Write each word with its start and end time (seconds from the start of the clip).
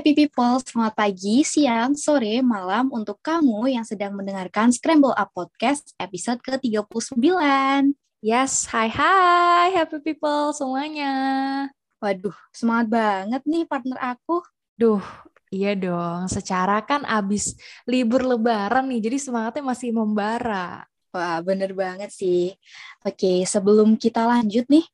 happy 0.00 0.16
people, 0.16 0.56
selamat 0.64 0.96
pagi, 0.96 1.44
siang, 1.44 1.92
sore, 1.92 2.40
malam 2.40 2.88
untuk 2.88 3.20
kamu 3.20 3.68
yang 3.68 3.84
sedang 3.84 4.16
mendengarkan 4.16 4.72
Scramble 4.72 5.12
Up 5.12 5.28
Podcast 5.36 5.92
episode 6.00 6.40
ke-39. 6.40 7.20
Yes, 8.24 8.64
hai 8.72 8.88
hai 8.88 9.76
happy 9.76 10.00
people 10.00 10.56
semuanya. 10.56 11.12
Waduh, 12.00 12.32
semangat 12.48 12.88
banget 12.88 13.42
nih 13.44 13.68
partner 13.68 14.00
aku. 14.00 14.40
Duh, 14.72 15.04
iya 15.52 15.76
dong. 15.76 16.32
Secara 16.32 16.80
kan 16.80 17.04
abis 17.04 17.60
libur 17.84 18.24
lebaran 18.24 18.88
nih, 18.88 19.04
jadi 19.04 19.20
semangatnya 19.20 19.68
masih 19.68 19.92
membara. 19.92 20.88
Wah, 21.12 21.44
bener 21.44 21.76
banget 21.76 22.08
sih. 22.08 22.56
Oke, 23.04 23.44
sebelum 23.44 24.00
kita 24.00 24.24
lanjut 24.24 24.64
nih, 24.64 24.88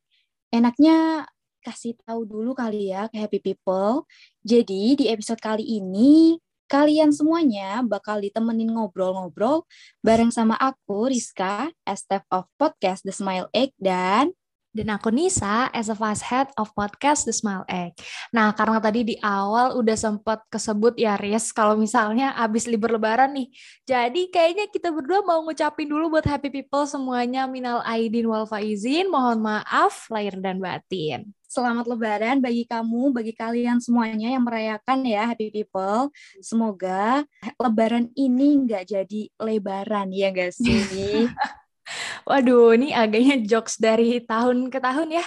enaknya 0.50 1.30
kasih 1.66 1.98
tahu 2.06 2.22
dulu 2.22 2.54
kali 2.54 2.94
ya 2.94 3.10
ke 3.10 3.18
happy 3.18 3.42
people. 3.42 4.06
Jadi 4.46 4.94
di 4.94 5.04
episode 5.10 5.42
kali 5.42 5.66
ini 5.66 6.38
kalian 6.70 7.10
semuanya 7.10 7.82
bakal 7.82 8.22
ditemenin 8.22 8.70
ngobrol-ngobrol 8.74 9.66
bareng 10.02 10.30
sama 10.30 10.54
aku 10.58 11.10
Rizka, 11.10 11.74
staff 11.98 12.22
of 12.30 12.46
podcast 12.54 13.02
The 13.02 13.14
Smile 13.14 13.50
Egg 13.50 13.74
dan 13.78 14.30
dan 14.76 14.92
aku 14.92 15.08
Nisa 15.08 15.72
as 15.72 15.88
a 15.88 15.96
vice 15.96 16.20
head 16.20 16.52
of 16.60 16.68
podcast 16.76 17.24
The 17.24 17.32
Smile 17.32 17.64
Egg. 17.64 17.96
Nah, 18.28 18.52
karena 18.52 18.76
tadi 18.76 19.08
di 19.08 19.16
awal 19.24 19.72
udah 19.80 19.96
sempat 19.96 20.44
kesebut 20.52 21.00
ya 21.00 21.16
Riz, 21.16 21.48
kalau 21.56 21.80
misalnya 21.80 22.36
abis 22.36 22.68
libur 22.68 22.92
lebaran 22.92 23.32
nih. 23.32 23.48
Jadi 23.88 24.28
kayaknya 24.28 24.68
kita 24.68 24.92
berdua 24.92 25.24
mau 25.24 25.40
ngucapin 25.48 25.88
dulu 25.88 26.20
buat 26.20 26.28
happy 26.28 26.52
people 26.52 26.84
semuanya 26.84 27.48
minal 27.48 27.80
aidin 27.88 28.28
wal 28.28 28.44
faizin, 28.44 29.08
mohon 29.08 29.40
maaf 29.40 30.12
lahir 30.12 30.36
dan 30.44 30.60
batin. 30.60 31.32
Selamat 31.56 31.88
lebaran 31.88 32.44
bagi 32.44 32.68
kamu, 32.68 33.16
bagi 33.16 33.32
kalian 33.32 33.80
semuanya 33.80 34.28
yang 34.28 34.44
merayakan 34.44 35.08
ya 35.08 35.24
happy 35.24 35.48
people. 35.48 36.12
Semoga 36.44 37.24
lebaran 37.56 38.12
ini 38.12 38.60
nggak 38.60 38.84
jadi 38.84 39.32
lebaran 39.40 40.12
ya 40.12 40.36
nggak 40.36 40.52
sih? 40.52 41.24
Waduh, 42.28 42.76
ini 42.76 42.92
agaknya 42.92 43.40
jokes 43.40 43.80
dari 43.80 44.20
tahun 44.20 44.68
ke 44.68 44.76
tahun 44.84 45.16
ya. 45.16 45.24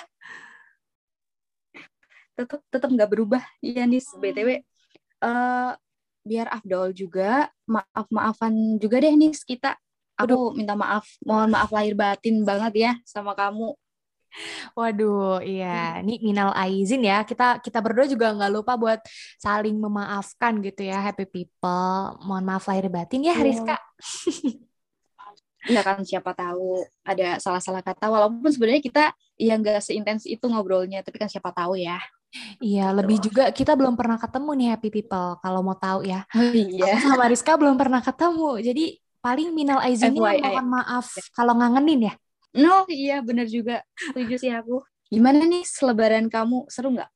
Tetap 2.37 2.61
tetap 2.69 2.89
nggak 2.93 3.09
berubah. 3.09 3.41
Iya 3.65 3.89
nih, 3.89 4.05
btw. 4.21 4.61
Uh, 5.25 5.73
biar 6.21 6.45
Afdol 6.53 6.93
juga 6.93 7.49
maaf 7.65 8.05
maafan 8.13 8.77
juga 8.77 9.01
deh 9.01 9.17
nih 9.17 9.33
kita. 9.33 9.81
Aku 10.13 10.29
Aduh. 10.29 10.53
minta 10.53 10.77
maaf, 10.77 11.09
mohon 11.25 11.49
maaf 11.57 11.73
lahir 11.73 11.97
batin 11.97 12.45
banget 12.45 12.73
ya 12.77 12.91
sama 13.01 13.33
kamu. 13.33 13.73
Waduh, 14.77 15.41
iya. 15.43 15.99
Ini 15.99 16.21
minal 16.21 16.53
aizin 16.55 17.03
ya. 17.03 17.25
Kita 17.25 17.59
kita 17.59 17.79
berdua 17.81 18.05
juga 18.05 18.31
nggak 18.33 18.51
lupa 18.53 18.73
buat 18.79 18.99
saling 19.41 19.75
memaafkan 19.75 20.61
gitu 20.63 20.85
ya, 20.85 21.01
happy 21.01 21.25
people. 21.25 22.17
Mohon 22.23 22.43
maaf 22.45 22.65
lahir 22.69 22.87
batin 22.87 23.25
ya, 23.25 23.35
Rizka. 23.37 23.77
ya 25.67 25.83
kan 25.83 25.99
siapa 26.07 26.31
tahu 26.31 26.87
ada 27.03 27.35
salah-salah 27.35 27.83
kata 27.83 28.07
walaupun 28.07 28.47
sebenarnya 28.47 28.79
kita 28.79 29.03
ya 29.35 29.59
nggak 29.59 29.83
seintens 29.83 30.23
itu 30.23 30.47
ngobrolnya 30.47 31.03
tapi 31.03 31.19
kan 31.19 31.27
siapa 31.27 31.51
tahu 31.51 31.75
ya 31.75 31.99
Iya, 32.61 32.93
lebih 32.93 33.17
juga 33.25 33.49
kita 33.49 33.73
belum 33.73 33.97
pernah 33.97 34.21
ketemu 34.21 34.53
nih 34.53 34.67
happy 34.77 34.89
people 34.93 35.41
kalau 35.41 35.65
mau 35.65 35.73
tahu 35.73 36.05
ya. 36.05 36.29
Oh, 36.37 36.53
iya. 36.53 36.93
Aku 36.93 37.09
sama 37.09 37.25
Rizka 37.25 37.57
belum 37.57 37.73
pernah 37.73 38.05
ketemu. 38.05 38.61
Jadi 38.61 38.85
paling 39.17 39.49
minal 39.49 39.81
aizinnya 39.81 40.37
mohon 40.37 40.69
maaf 40.69 41.09
kalau 41.33 41.57
ngangenin 41.57 42.05
ya. 42.05 42.13
No, 42.57 42.89
iya 42.89 43.21
bener 43.21 43.45
juga. 43.45 43.85
Setuju 43.93 44.35
sih 44.41 44.51
aku. 44.53 44.81
Gimana 45.09 45.45
nih 45.45 45.65
selebaran 45.65 46.29
kamu? 46.29 46.65
Seru 46.69 46.93
nggak? 46.97 47.09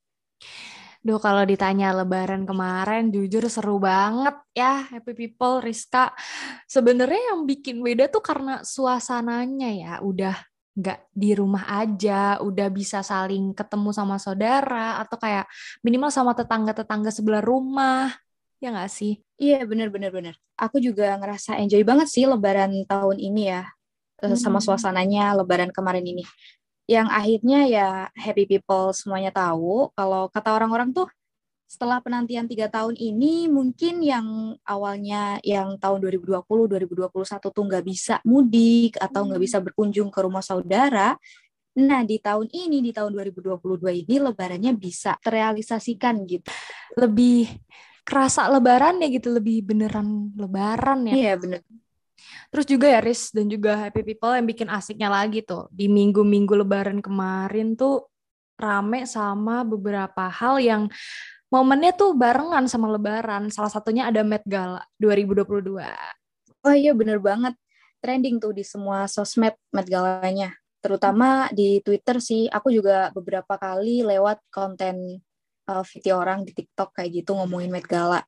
Duh 1.04 1.20
kalau 1.20 1.44
ditanya 1.44 1.92
lebaran 1.92 2.48
kemarin 2.48 3.12
jujur 3.12 3.44
seru 3.52 3.76
banget 3.76 4.40
ya 4.56 4.88
Happy 4.88 5.12
People 5.12 5.60
Rizka. 5.60 6.16
Sebenarnya 6.64 7.36
yang 7.36 7.44
bikin 7.44 7.84
beda 7.84 8.08
tuh 8.08 8.24
karena 8.24 8.64
suasananya 8.64 9.70
ya 9.76 9.94
udah 10.00 10.32
nggak 10.74 11.12
di 11.12 11.36
rumah 11.36 11.68
aja, 11.70 12.40
udah 12.40 12.68
bisa 12.72 13.04
saling 13.04 13.52
ketemu 13.52 13.92
sama 13.92 14.16
saudara 14.16 14.98
atau 15.04 15.20
kayak 15.20 15.46
minimal 15.84 16.10
sama 16.10 16.32
tetangga-tetangga 16.34 17.12
sebelah 17.12 17.44
rumah. 17.44 18.16
Ya 18.64 18.72
nggak 18.72 18.88
sih? 18.88 19.20
Iya 19.36 19.68
bener-bener 19.68 20.08
bener. 20.08 20.36
Aku 20.56 20.80
juga 20.80 21.20
ngerasa 21.20 21.60
enjoy 21.60 21.84
banget 21.84 22.08
sih 22.08 22.24
lebaran 22.24 22.88
tahun 22.88 23.20
ini 23.20 23.52
ya. 23.52 23.68
Eh, 24.24 24.40
sama 24.40 24.64
hmm. 24.64 24.66
suasananya 24.72 25.36
lebaran 25.36 25.72
kemarin 25.76 26.06
ini. 26.08 26.24
Yang 26.88 27.08
akhirnya 27.12 27.60
ya 27.68 27.88
happy 28.16 28.48
people 28.48 28.92
semuanya 28.96 29.32
tahu 29.32 29.92
kalau 29.96 30.28
kata 30.32 30.56
orang-orang 30.56 30.92
tuh 30.96 31.08
setelah 31.68 32.04
penantian 32.04 32.46
tiga 32.46 32.70
tahun 32.70 32.94
ini 32.94 33.50
mungkin 33.50 34.04
yang 34.06 34.54
awalnya 34.62 35.42
yang 35.42 35.74
tahun 35.82 36.06
2020 36.06 36.46
2021 36.46 37.10
tuh 37.50 37.64
nggak 37.66 37.86
bisa 37.88 38.16
mudik 38.28 38.94
atau 39.00 39.26
nggak 39.26 39.42
hmm. 39.42 39.48
bisa 39.48 39.58
berkunjung 39.60 40.08
ke 40.14 40.20
rumah 40.24 40.44
saudara. 40.44 41.18
Nah 41.74 42.06
di 42.06 42.22
tahun 42.22 42.48
ini 42.54 42.86
di 42.86 42.92
tahun 42.94 43.18
2022 43.18 43.60
ini 44.06 44.16
lebarannya 44.22 44.72
bisa 44.78 45.18
terrealisasikan 45.20 46.22
gitu. 46.30 46.46
Lebih 47.00 47.50
kerasa 48.04 48.52
lebaran 48.52 49.00
ya 49.02 49.08
gitu 49.10 49.32
lebih 49.34 49.66
beneran 49.66 50.36
lebaran 50.36 51.10
ya. 51.10 51.16
Iya 51.16 51.34
bener 51.40 51.62
Terus 52.54 52.66
juga 52.70 52.86
ya 52.90 53.00
Riz 53.02 53.34
dan 53.34 53.50
juga 53.50 53.76
Happy 53.78 54.06
People 54.06 54.34
yang 54.34 54.48
bikin 54.48 54.70
asiknya 54.70 55.10
lagi 55.10 55.42
tuh. 55.42 55.68
Di 55.74 55.90
minggu-minggu 55.90 56.54
lebaran 56.54 57.00
kemarin 57.02 57.74
tuh 57.74 58.08
rame 58.58 59.04
sama 59.10 59.66
beberapa 59.66 60.30
hal 60.30 60.62
yang 60.62 60.84
momennya 61.50 61.94
tuh 61.98 62.14
barengan 62.14 62.66
sama 62.70 62.90
lebaran. 62.90 63.50
Salah 63.50 63.70
satunya 63.70 64.10
ada 64.10 64.22
Met 64.22 64.46
Gala 64.46 64.82
2022. 65.02 65.82
Oh 66.64 66.76
iya 66.76 66.92
bener 66.96 67.20
banget. 67.20 67.58
Trending 68.04 68.40
tuh 68.40 68.52
di 68.52 68.64
semua 68.64 69.08
sosmed 69.10 69.56
Met 69.74 69.88
Galanya. 69.88 70.54
Terutama 70.84 71.48
di 71.56 71.80
Twitter 71.80 72.20
sih. 72.20 72.52
Aku 72.52 72.72
juga 72.72 73.12
beberapa 73.16 73.56
kali 73.56 74.04
lewat 74.04 74.44
konten 74.52 75.24
uh, 75.68 75.84
video 75.88 76.20
orang 76.20 76.44
di 76.44 76.52
TikTok 76.52 76.96
kayak 77.00 77.24
gitu 77.24 77.36
ngomongin 77.36 77.72
Met 77.72 77.88
Gala. 77.88 78.20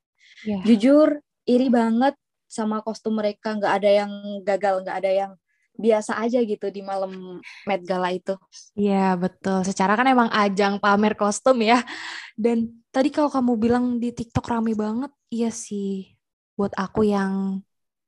Yeah. 0.44 0.64
Jujur 0.64 1.20
iri 1.46 1.68
banget 1.70 2.16
sama 2.56 2.80
kostum 2.80 3.20
mereka 3.20 3.52
nggak 3.52 3.74
ada 3.76 3.90
yang 3.92 4.12
gagal 4.40 4.80
nggak 4.80 4.96
ada 5.04 5.12
yang 5.12 5.32
biasa 5.76 6.16
aja 6.16 6.40
gitu 6.40 6.72
di 6.72 6.80
malam 6.80 7.38
Met 7.68 7.84
Gala 7.84 8.10
itu. 8.10 8.34
Iya 8.72 9.14
betul. 9.20 9.60
Secara 9.62 9.92
kan 9.94 10.08
emang 10.08 10.32
ajang 10.32 10.80
pamer 10.80 11.12
kostum 11.14 11.60
ya. 11.60 11.84
Dan 12.32 12.80
tadi 12.88 13.12
kalau 13.12 13.28
kamu 13.28 13.52
bilang 13.60 13.84
di 14.00 14.10
TikTok 14.10 14.48
rame 14.48 14.72
banget, 14.72 15.12
iya 15.28 15.52
sih. 15.52 16.16
Buat 16.56 16.72
aku 16.80 17.04
yang 17.04 17.60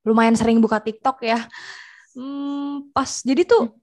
lumayan 0.02 0.34
sering 0.34 0.58
buka 0.64 0.80
TikTok 0.80 1.20
ya. 1.20 1.44
Hmm, 2.16 2.88
pas 2.96 3.20
jadi 3.20 3.44
tuh 3.44 3.76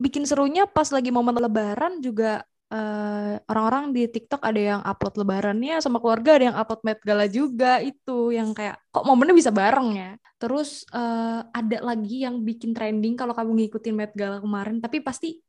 bikin 0.00 0.24
serunya 0.28 0.64
pas 0.68 0.88
lagi 0.92 1.08
momen 1.12 1.36
Lebaran 1.36 2.00
juga 2.00 2.44
orang 2.70 3.34
eh, 3.34 3.34
orang-orang 3.50 3.84
di 3.90 4.02
TikTok 4.06 4.42
ada 4.46 4.60
yang 4.60 4.80
upload 4.86 5.14
lebarannya 5.18 5.82
sama 5.82 5.98
keluarga, 5.98 6.38
ada 6.38 6.44
yang 6.54 6.58
upload 6.58 6.80
Met 6.86 7.00
Gala 7.02 7.26
juga 7.26 7.82
itu 7.82 8.30
yang 8.30 8.54
kayak 8.54 8.78
kok 8.94 9.04
momennya 9.04 9.34
bisa 9.34 9.50
bareng 9.50 9.90
ya. 9.98 10.10
Terus 10.40 10.88
uh, 10.96 11.44
ada 11.52 11.78
lagi 11.84 12.24
yang 12.24 12.40
bikin 12.40 12.72
trending 12.72 13.12
kalau 13.18 13.36
kamu 13.36 13.66
ngikutin 13.66 13.94
Met 13.94 14.12
Gala 14.14 14.38
kemarin, 14.40 14.78
tapi 14.78 15.02
pasti 15.02 15.42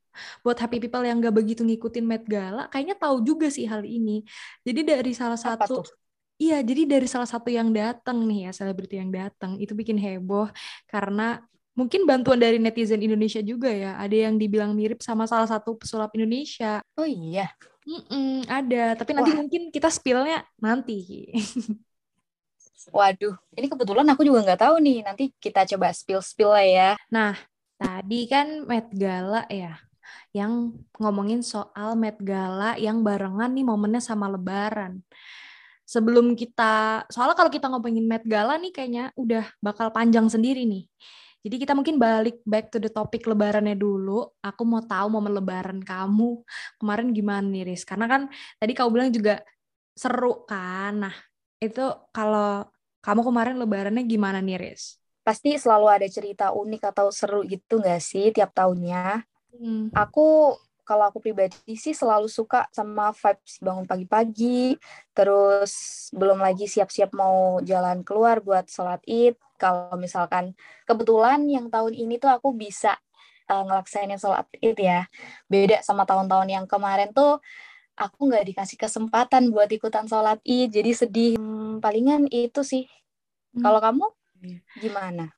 buat 0.44 0.60
happy 0.60 0.84
people 0.84 1.08
yang 1.08 1.24
gak 1.24 1.32
begitu 1.32 1.64
ngikutin 1.64 2.04
Met 2.04 2.26
Gala, 2.28 2.68
kayaknya 2.68 3.00
tahu 3.00 3.24
juga 3.24 3.48
sih 3.48 3.64
hal 3.70 3.88
ini. 3.88 4.26
Jadi 4.66 4.82
dari 4.84 5.14
salah 5.16 5.40
satu 5.40 5.86
Iya, 6.42 6.58
jadi 6.66 6.90
dari 6.90 7.06
salah 7.06 7.30
satu 7.30 7.54
yang 7.54 7.70
datang 7.70 8.26
nih 8.26 8.50
ya, 8.50 8.52
selebriti 8.52 8.98
yang 8.98 9.14
datang, 9.14 9.62
itu 9.62 9.78
bikin 9.78 9.94
heboh 10.02 10.50
karena 10.90 11.38
mungkin 11.74 12.04
bantuan 12.04 12.40
dari 12.40 12.60
netizen 12.60 13.02
Indonesia 13.02 13.40
juga 13.40 13.72
ya. 13.72 13.96
Ada 14.00 14.30
yang 14.30 14.36
dibilang 14.36 14.76
mirip 14.76 15.00
sama 15.00 15.26
salah 15.28 15.48
satu 15.48 15.80
pesulap 15.80 16.12
Indonesia. 16.16 16.84
Oh 16.96 17.08
iya. 17.08 17.52
Mm-mm, 17.82 18.46
ada, 18.46 18.94
tapi 18.94 19.18
nanti 19.18 19.34
Wah. 19.34 19.42
mungkin 19.42 19.74
kita 19.74 19.90
spillnya 19.90 20.46
nanti. 20.62 21.34
Waduh, 22.94 23.34
ini 23.58 23.66
kebetulan 23.66 24.06
aku 24.14 24.22
juga 24.22 24.46
nggak 24.46 24.62
tahu 24.62 24.76
nih. 24.82 25.02
Nanti 25.02 25.34
kita 25.42 25.66
coba 25.66 25.90
spill-spill 25.90 26.54
lah 26.54 26.66
ya. 26.66 26.90
Nah, 27.10 27.34
tadi 27.82 28.30
kan 28.30 28.70
Met 28.70 28.90
Gala 28.94 29.50
ya, 29.50 29.82
yang 30.30 30.78
ngomongin 30.98 31.42
soal 31.42 31.98
Met 31.98 32.22
Gala 32.22 32.78
yang 32.78 33.02
barengan 33.02 33.50
nih 33.50 33.66
momennya 33.66 34.02
sama 34.02 34.30
Lebaran. 34.30 35.02
Sebelum 35.90 36.38
kita, 36.38 37.04
soalnya 37.10 37.34
kalau 37.34 37.50
kita 37.50 37.66
ngomongin 37.66 38.06
Met 38.06 38.24
Gala 38.30 38.62
nih 38.62 38.72
kayaknya 38.72 39.10
udah 39.18 39.46
bakal 39.58 39.90
panjang 39.90 40.30
sendiri 40.30 40.70
nih. 40.70 40.86
Jadi 41.42 41.56
kita 41.58 41.74
mungkin 41.74 41.98
balik 41.98 42.46
back 42.46 42.70
to 42.70 42.78
the 42.78 42.90
topic 42.94 43.26
lebarannya 43.26 43.74
dulu. 43.74 44.30
Aku 44.46 44.62
mau 44.62 44.86
tahu 44.86 45.10
momen 45.10 45.34
lebaran 45.34 45.82
kamu 45.82 46.46
kemarin 46.78 47.10
gimana 47.10 47.46
nih, 47.46 47.66
Riz? 47.66 47.82
Karena 47.82 48.06
kan 48.06 48.30
tadi 48.62 48.72
kau 48.78 48.94
bilang 48.94 49.10
juga 49.10 49.42
seru 49.98 50.46
kan. 50.46 51.10
Nah, 51.10 51.16
itu 51.58 51.82
kalau 52.14 52.70
kamu 53.02 53.22
kemarin 53.26 53.56
lebarannya 53.58 54.04
gimana 54.06 54.38
nih, 54.38 54.58
Riz? 54.62 55.02
Pasti 55.26 55.58
selalu 55.58 55.88
ada 55.90 56.08
cerita 56.10 56.54
unik 56.54 56.82
atau 56.94 57.10
seru 57.10 57.42
gitu 57.46 57.82
nggak 57.82 58.02
sih 58.02 58.30
tiap 58.30 58.54
tahunnya? 58.54 59.26
Hmm. 59.58 59.90
Aku 59.94 60.58
kalau 60.82 61.08
aku 61.08 61.22
pribadi 61.22 61.56
sih 61.78 61.94
selalu 61.96 62.28
suka 62.28 62.68
sama 62.74 63.14
vibes 63.14 63.62
bangun 63.62 63.86
pagi-pagi, 63.86 64.76
terus 65.16 66.08
belum 66.12 66.42
lagi 66.42 66.66
siap-siap 66.66 67.14
mau 67.16 67.62
jalan 67.62 68.02
keluar 68.02 68.42
buat 68.42 68.68
sholat 68.68 69.02
id. 69.06 69.38
Kalau 69.62 69.94
misalkan 69.96 70.58
kebetulan 70.90 71.46
yang 71.46 71.70
tahun 71.70 71.94
ini 71.94 72.18
tuh 72.18 72.34
aku 72.34 72.52
bisa 72.58 72.98
uh, 73.48 73.64
ngelaksainin 73.64 74.18
sholat 74.18 74.50
id 74.58 74.78
ya. 74.78 75.06
Beda 75.46 75.86
sama 75.86 76.04
tahun-tahun 76.04 76.50
yang 76.50 76.66
kemarin 76.66 77.14
tuh 77.14 77.40
aku 77.96 78.34
nggak 78.34 78.50
dikasih 78.50 78.78
kesempatan 78.82 79.54
buat 79.54 79.70
ikutan 79.70 80.10
sholat 80.10 80.42
id, 80.42 80.74
jadi 80.74 80.92
sedih. 80.92 81.34
Hmm, 81.38 81.78
palingan 81.78 82.26
itu 82.34 82.66
sih. 82.66 82.90
Hmm. 83.54 83.64
Kalau 83.64 83.80
kamu 83.80 84.06
iya. 84.42 84.60
gimana? 84.82 85.30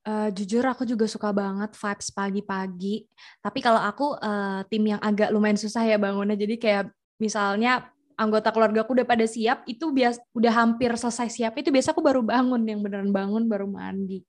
Uh, 0.00 0.32
jujur 0.32 0.64
aku 0.64 0.88
juga 0.88 1.04
suka 1.04 1.28
banget 1.28 1.76
vibes 1.76 2.08
pagi-pagi. 2.08 3.04
Tapi 3.44 3.58
kalau 3.60 3.84
aku 3.84 4.16
uh, 4.16 4.64
tim 4.72 4.96
yang 4.96 5.00
agak 5.04 5.28
lumayan 5.28 5.60
susah 5.60 5.84
ya 5.84 6.00
bangunnya. 6.00 6.40
Jadi 6.40 6.56
kayak 6.56 6.88
misalnya 7.20 7.92
anggota 8.16 8.48
keluarga 8.48 8.80
aku 8.80 8.96
udah 8.96 9.04
pada 9.04 9.28
siap, 9.28 9.64
itu 9.68 9.92
bias 9.92 10.16
udah 10.32 10.52
hampir 10.56 10.88
selesai 10.96 11.28
siap. 11.28 11.52
Itu 11.60 11.68
biasa 11.68 11.92
aku 11.92 12.00
baru 12.00 12.24
bangun 12.24 12.64
yang 12.64 12.80
beneran 12.80 13.12
bangun 13.12 13.44
baru 13.44 13.68
mandi. 13.68 14.24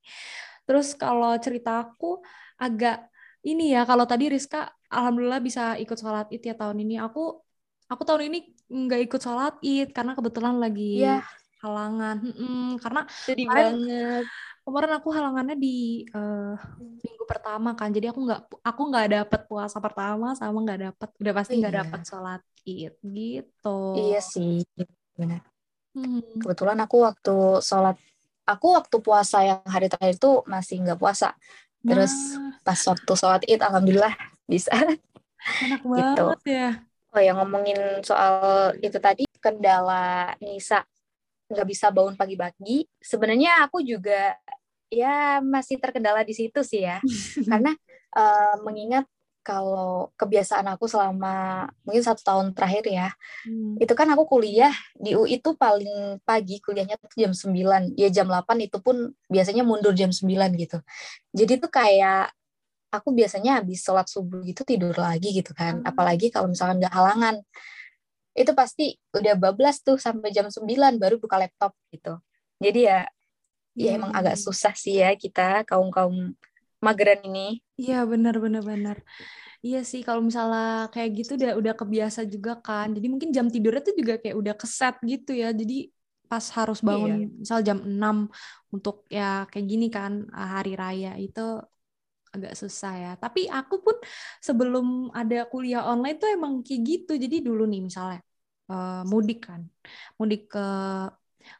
Terus 0.68 0.92
kalau 0.96 1.36
cerita 1.40 1.88
aku 1.88 2.20
agak 2.60 3.08
ini 3.48 3.72
ya 3.72 3.88
kalau 3.88 4.04
tadi 4.04 4.28
Rizka 4.28 4.70
alhamdulillah 4.92 5.40
bisa 5.40 5.80
ikut 5.80 5.96
sholat 5.96 6.28
id 6.36 6.52
ya 6.52 6.56
tahun 6.56 6.84
ini. 6.84 7.00
Aku 7.00 7.40
aku 7.88 8.02
tahun 8.04 8.28
ini 8.28 8.40
nggak 8.68 9.02
ikut 9.08 9.22
sholat 9.24 9.56
id 9.64 9.96
karena 9.96 10.20
kebetulan 10.20 10.60
lagi 10.60 11.00
yeah. 11.00 11.24
halangan. 11.64 12.20
Hmm, 12.28 12.76
karena 12.76 13.08
sedih 13.08 13.48
banget 13.48 14.28
kemarin 14.62 14.94
aku 14.94 15.10
halangannya 15.10 15.58
di 15.58 16.06
uh, 16.14 16.54
minggu 16.78 17.24
pertama 17.26 17.74
kan 17.74 17.90
jadi 17.90 18.14
aku 18.14 18.20
nggak 18.30 18.42
aku 18.62 18.82
nggak 18.94 19.08
dapet 19.10 19.42
puasa 19.50 19.78
pertama 19.82 20.38
sama 20.38 20.58
nggak 20.62 20.82
dapet 20.92 21.10
udah 21.18 21.34
pasti 21.34 21.54
nggak 21.58 21.74
iya. 21.74 21.80
dapet 21.82 22.02
sholat 22.06 22.42
id 22.66 22.96
gitu 23.02 23.78
iya 23.98 24.22
sih 24.22 24.62
benar 25.18 25.42
hmm. 25.98 26.46
kebetulan 26.46 26.78
aku 26.86 26.98
waktu 27.02 27.38
sholat 27.66 27.98
aku 28.46 28.68
waktu 28.78 28.98
puasa 29.02 29.38
yang 29.42 29.62
hari 29.66 29.90
terakhir 29.90 30.18
itu 30.18 30.32
masih 30.46 30.86
nggak 30.86 31.00
puasa 31.02 31.34
terus 31.82 32.14
nah. 32.38 32.54
pas 32.62 32.78
waktu 32.78 33.12
sholat 33.18 33.42
id 33.50 33.62
alhamdulillah 33.66 34.14
bisa 34.46 34.70
enak 34.78 35.02
gitu. 35.82 36.22
banget 36.22 36.42
ya 36.46 36.70
oh 37.12 37.22
ya 37.22 37.32
ngomongin 37.34 38.06
soal 38.06 38.72
itu 38.78 39.02
tadi 39.02 39.26
kendala 39.42 40.38
Nisa 40.38 40.86
nggak 41.52 41.68
bisa 41.68 41.92
bangun 41.92 42.16
pagi-pagi. 42.16 42.88
Sebenarnya 43.04 43.68
aku 43.68 43.84
juga 43.84 44.40
ya 44.92 45.44
masih 45.44 45.80
terkendala 45.80 46.24
di 46.24 46.32
situ 46.32 46.64
sih 46.64 46.88
ya. 46.88 47.04
Karena 47.50 47.76
uh, 48.16 48.56
mengingat 48.64 49.06
kalau 49.42 50.14
kebiasaan 50.22 50.70
aku 50.70 50.86
selama 50.86 51.66
mungkin 51.82 52.06
satu 52.06 52.22
tahun 52.22 52.54
terakhir 52.54 52.86
ya 52.86 53.10
hmm. 53.50 53.82
itu 53.82 53.94
kan 53.98 54.06
aku 54.14 54.30
kuliah 54.30 54.70
di 54.94 55.18
UI 55.18 55.42
itu 55.42 55.58
paling 55.58 56.22
pagi 56.22 56.62
kuliahnya 56.62 57.02
tuh 57.02 57.10
jam 57.18 57.34
9 57.34 57.98
ya 57.98 58.10
jam 58.14 58.30
8 58.30 58.46
itu 58.62 58.78
pun 58.78 59.10
biasanya 59.26 59.66
mundur 59.66 59.98
jam 59.98 60.14
9 60.14 60.30
gitu. 60.62 60.78
Jadi 61.34 61.54
tuh 61.58 61.74
kayak 61.74 62.30
aku 62.94 63.10
biasanya 63.18 63.64
habis 63.64 63.82
sholat 63.82 64.06
subuh 64.06 64.46
gitu 64.46 64.62
tidur 64.62 64.94
lagi 64.94 65.34
gitu 65.34 65.58
kan. 65.58 65.82
Hmm. 65.82 65.90
apalagi 65.90 66.30
kalau 66.30 66.52
misalkan 66.52 66.78
nggak 66.78 66.94
halangan 66.94 67.42
itu 68.32 68.52
pasti 68.56 68.96
udah 69.12 69.36
bablas 69.36 69.84
tuh 69.84 70.00
sampai 70.00 70.32
jam 70.32 70.48
9 70.48 70.96
baru 70.96 71.20
buka 71.20 71.36
laptop 71.36 71.76
gitu. 71.92 72.16
Jadi 72.62 72.88
ya 72.88 73.08
ya 73.72 73.96
hmm. 73.96 73.98
emang 74.04 74.12
agak 74.12 74.36
susah 74.36 74.76
sih 74.76 75.00
ya 75.00 75.16
kita 75.16 75.64
kaum-kaum 75.68 76.36
mageran 76.84 77.22
ini. 77.28 77.60
Iya 77.76 78.08
benar 78.08 78.40
benar 78.40 78.64
benar. 78.64 78.98
Iya 79.62 79.86
sih 79.86 80.02
kalau 80.02 80.26
misalnya 80.26 80.90
kayak 80.90 81.10
gitu 81.22 81.32
udah 81.38 81.54
udah 81.60 81.74
kebiasa 81.78 82.26
juga 82.26 82.58
kan. 82.58 82.92
Jadi 82.98 83.08
mungkin 83.08 83.30
jam 83.30 83.46
tidurnya 83.48 83.84
tuh 83.86 83.96
juga 83.96 84.18
kayak 84.18 84.36
udah 84.36 84.56
keset 84.58 84.96
gitu 85.06 85.32
ya. 85.38 85.54
Jadi 85.54 85.92
pas 86.32 86.48
harus 86.56 86.80
bangun 86.80 87.28
iya. 87.28 87.28
misal 87.28 87.60
jam 87.60 87.84
6 87.84 88.32
untuk 88.72 89.04
ya 89.12 89.44
kayak 89.52 89.68
gini 89.68 89.92
kan 89.92 90.32
hari 90.32 90.80
raya 90.80 91.20
itu 91.20 91.60
agak 92.32 92.54
susah 92.56 92.94
ya. 92.96 93.12
Tapi 93.20 93.48
aku 93.52 93.84
pun 93.84 93.96
sebelum 94.40 95.12
ada 95.12 95.46
kuliah 95.52 95.84
online 95.86 96.18
tuh 96.18 96.32
emang 96.32 96.64
kayak 96.64 96.82
gitu. 96.84 97.14
Jadi 97.20 97.44
dulu 97.44 97.68
nih 97.68 97.82
misalnya 97.84 98.20
uh, 98.72 99.04
mudik 99.06 99.48
kan, 99.52 99.62
mudik 100.16 100.52
ke 100.52 100.66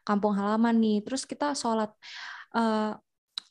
kampung 0.02 0.32
halaman 0.34 0.74
nih. 0.80 1.04
Terus 1.04 1.28
kita 1.28 1.52
sholat 1.52 1.92
uh, 2.56 2.96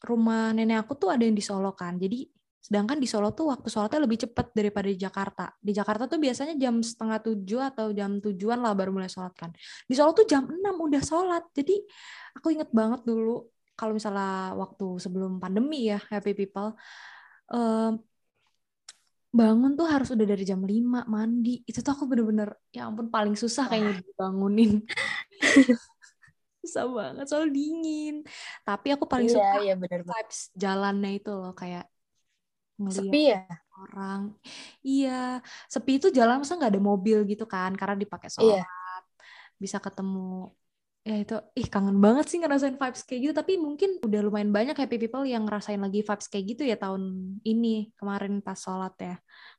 rumah 0.02 0.52
nenek 0.52 0.82
aku 0.82 0.98
tuh 0.98 1.10
ada 1.14 1.22
yang 1.22 1.38
di 1.38 1.44
Solo 1.46 1.72
kan. 1.78 2.02
Jadi 2.02 2.26
sedangkan 2.62 2.98
di 3.02 3.10
Solo 3.10 3.34
tuh 3.34 3.50
waktu 3.54 3.68
sholatnya 3.70 4.02
lebih 4.06 4.22
cepat 4.26 4.54
daripada 4.54 4.88
di 4.90 4.98
Jakarta. 4.98 5.46
Di 5.62 5.72
Jakarta 5.74 6.10
tuh 6.10 6.18
biasanya 6.18 6.58
jam 6.58 6.82
setengah 6.82 7.20
tujuh 7.22 7.62
atau 7.62 7.94
jam 7.94 8.18
tujuan 8.18 8.62
lah 8.62 8.74
baru 8.74 8.94
mulai 8.94 9.10
sholat 9.10 9.34
kan. 9.38 9.54
Di 9.86 9.94
Solo 9.94 10.14
tuh 10.18 10.26
jam 10.26 10.50
enam 10.50 10.76
udah 10.82 11.02
sholat. 11.02 11.44
Jadi 11.54 11.78
aku 12.38 12.54
inget 12.58 12.70
banget 12.74 13.06
dulu 13.06 13.46
kalau 13.82 13.98
misalnya 13.98 14.54
waktu 14.54 15.02
sebelum 15.02 15.42
pandemi 15.42 15.90
ya 15.90 15.98
Happy 15.98 16.38
People 16.38 16.78
um, 17.50 17.98
bangun 19.34 19.74
tuh 19.74 19.88
harus 19.90 20.14
udah 20.14 20.28
dari 20.28 20.44
jam 20.46 20.62
5 20.62 21.10
mandi. 21.10 21.66
Itu 21.66 21.82
tuh 21.82 21.98
aku 21.98 22.06
bener-bener 22.06 22.54
ya 22.70 22.86
ampun 22.86 23.10
paling 23.10 23.34
susah 23.34 23.66
kayaknya 23.72 24.06
dibangunin. 24.06 24.86
susah 26.62 26.86
banget 26.86 27.26
soal 27.26 27.50
dingin. 27.50 28.22
Tapi 28.62 28.94
aku 28.94 29.10
paling 29.10 29.32
iya, 29.32 29.36
suka 29.40 29.58
iya, 29.66 29.74
bener 29.74 30.06
vibes 30.06 30.54
jalannya 30.54 31.12
itu 31.18 31.32
loh 31.34 31.58
kayak 31.58 31.90
sepi 32.92 33.34
ya 33.34 33.50
orang. 33.82 34.22
Iya, 34.86 35.42
sepi 35.66 35.98
itu 35.98 36.14
jalan 36.14 36.46
masa 36.46 36.60
nggak 36.60 36.78
ada 36.78 36.84
mobil 36.84 37.26
gitu 37.26 37.50
kan 37.50 37.74
karena 37.74 37.98
dipakai 37.98 38.30
sholat. 38.30 38.62
Iya. 38.62 38.68
Bisa 39.58 39.82
ketemu 39.82 40.54
ya 41.02 41.18
itu 41.18 41.34
ih 41.58 41.66
kangen 41.66 41.98
banget 41.98 42.30
sih 42.30 42.38
ngerasain 42.38 42.78
vibes 42.78 43.02
kayak 43.10 43.22
gitu 43.26 43.34
tapi 43.34 43.58
mungkin 43.58 43.98
udah 44.06 44.22
lumayan 44.22 44.54
banyak 44.54 44.78
happy 44.78 45.02
people 45.02 45.26
yang 45.26 45.50
ngerasain 45.50 45.82
lagi 45.82 46.06
vibes 46.06 46.30
kayak 46.30 46.46
gitu 46.54 46.62
ya 46.62 46.78
tahun 46.78 47.02
ini 47.42 47.90
kemarin 47.98 48.38
pas 48.46 48.54
sholat 48.54 48.94
ya 49.02 49.16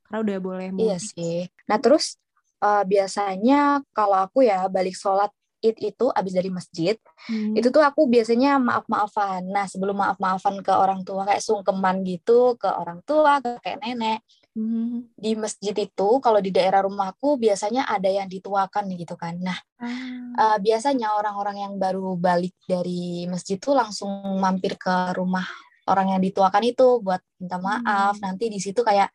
karena 0.07 0.17
udah 0.23 0.37
boleh 0.39 0.67
mudik. 0.71 0.87
iya 0.87 0.97
sih 1.03 1.43
nah 1.67 1.75
terus 1.83 2.15
uh, 2.63 2.87
biasanya 2.87 3.83
kalau 3.91 4.23
aku 4.23 4.47
ya 4.47 4.71
balik 4.71 4.95
sholat 4.95 5.35
id 5.63 5.79
itu 5.79 6.05
abis 6.11 6.33
dari 6.35 6.47
masjid 6.51 6.95
hmm. 7.27 7.59
itu 7.59 7.67
tuh 7.71 7.83
aku 7.83 8.07
biasanya 8.07 8.59
maaf 8.59 8.87
maafan 8.87 9.43
nah 9.47 9.67
sebelum 9.67 9.99
maaf 9.99 10.19
maafan 10.23 10.63
ke 10.63 10.71
orang 10.71 11.03
tua 11.03 11.27
kayak 11.27 11.43
sungkeman 11.43 12.07
gitu 12.07 12.55
ke 12.55 12.67
orang 12.67 13.03
tua 13.03 13.43
ke 13.43 13.59
kayak 13.63 13.83
nenek 13.83 14.23
Hmm. 14.53 15.09
Di 15.17 15.33
masjid 15.33 15.73
itu 15.73 16.09
kalau 16.21 16.37
di 16.37 16.53
daerah 16.53 16.85
rumahku 16.85 17.41
biasanya 17.41 17.89
ada 17.89 18.05
yang 18.05 18.29
dituakan 18.29 18.85
gitu 18.93 19.17
kan. 19.17 19.41
Nah, 19.41 19.57
hmm. 19.81 20.37
uh, 20.37 20.57
biasanya 20.61 21.17
orang-orang 21.17 21.57
yang 21.65 21.73
baru 21.81 22.13
balik 22.13 22.53
dari 22.69 23.25
masjid 23.25 23.57
itu 23.57 23.73
langsung 23.73 24.13
mampir 24.37 24.77
ke 24.77 25.17
rumah 25.17 25.45
orang 25.89 26.15
yang 26.15 26.21
dituakan 26.21 26.63
itu 26.69 27.01
buat 27.01 27.21
minta 27.41 27.57
maaf. 27.57 28.21
Hmm. 28.21 28.23
Nanti 28.29 28.53
di 28.53 28.61
situ 28.61 28.85
kayak 28.85 29.09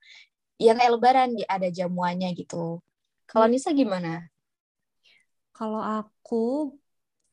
yang 0.58 0.74
kayak 0.74 0.92
lebaran 0.98 1.30
ada 1.46 1.70
jamuannya 1.70 2.34
gitu. 2.34 2.82
Kalau 3.30 3.46
hmm. 3.46 3.54
Nisa 3.54 3.70
gimana? 3.70 4.26
Kalau 5.54 5.82
aku 5.82 6.74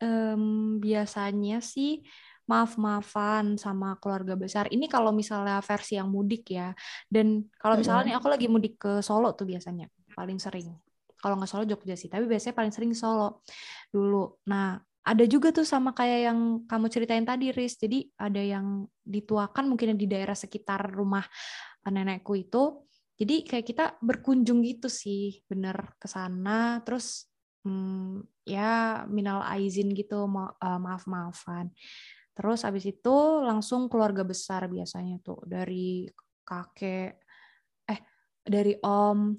um, 0.01 0.77
biasanya 0.77 1.57
sih 1.61 2.05
maaf-maafan 2.45 3.57
sama 3.57 3.97
keluarga 3.97 4.37
besar. 4.37 4.69
Ini 4.69 4.85
kalau 4.85 5.09
misalnya 5.09 5.59
versi 5.65 5.97
yang 5.97 6.09
mudik 6.13 6.53
ya. 6.53 6.71
Dan 7.09 7.49
kalau 7.57 7.75
misalnya 7.77 8.13
nih 8.13 8.15
aku 8.21 8.27
lagi 8.29 8.47
mudik 8.49 8.77
ke 8.77 8.91
Solo 9.01 9.33
tuh 9.33 9.49
biasanya 9.49 9.89
paling 10.13 10.37
sering. 10.37 10.69
Kalau 11.17 11.35
nggak 11.41 11.49
Solo 11.49 11.65
Jogja 11.65 11.97
sih, 11.97 12.07
tapi 12.07 12.29
biasanya 12.29 12.53
paling 12.53 12.73
sering 12.73 12.93
Solo 12.93 13.41
dulu. 13.89 14.45
Nah, 14.45 14.77
ada 15.05 15.23
juga 15.29 15.53
tuh 15.53 15.65
sama 15.65 15.93
kayak 15.93 16.19
yang 16.33 16.39
kamu 16.65 16.85
ceritain 16.89 17.25
tadi, 17.25 17.53
Riz. 17.53 17.77
Jadi 17.77 18.09
ada 18.17 18.41
yang 18.41 18.89
dituakan 19.05 19.69
mungkin 19.69 19.93
di 19.97 20.09
daerah 20.09 20.33
sekitar 20.33 20.89
rumah 20.89 21.25
nenekku 21.85 22.33
itu. 22.33 22.85
Jadi 23.15 23.45
kayak 23.47 23.65
kita 23.65 23.85
berkunjung 24.01 24.65
gitu 24.65 24.89
sih, 24.89 25.45
bener 25.45 25.93
ke 26.01 26.09
sana. 26.09 26.81
Terus 26.81 27.29
hmm, 27.63 28.25
ya 28.49 29.05
minal 29.05 29.45
aizin 29.45 29.93
gitu, 29.93 30.25
ma 30.25 30.51
uh, 30.57 30.81
maaf-maafan. 30.81 31.69
Terus 32.35 32.59
habis 32.67 32.83
itu 32.83 33.15
langsung 33.41 33.87
keluarga 33.87 34.27
besar 34.27 34.67
biasanya 34.67 35.23
tuh 35.23 35.39
dari 35.47 36.03
kakek 36.43 37.09
eh 37.89 37.99
dari 38.45 38.75
om, 38.83 39.33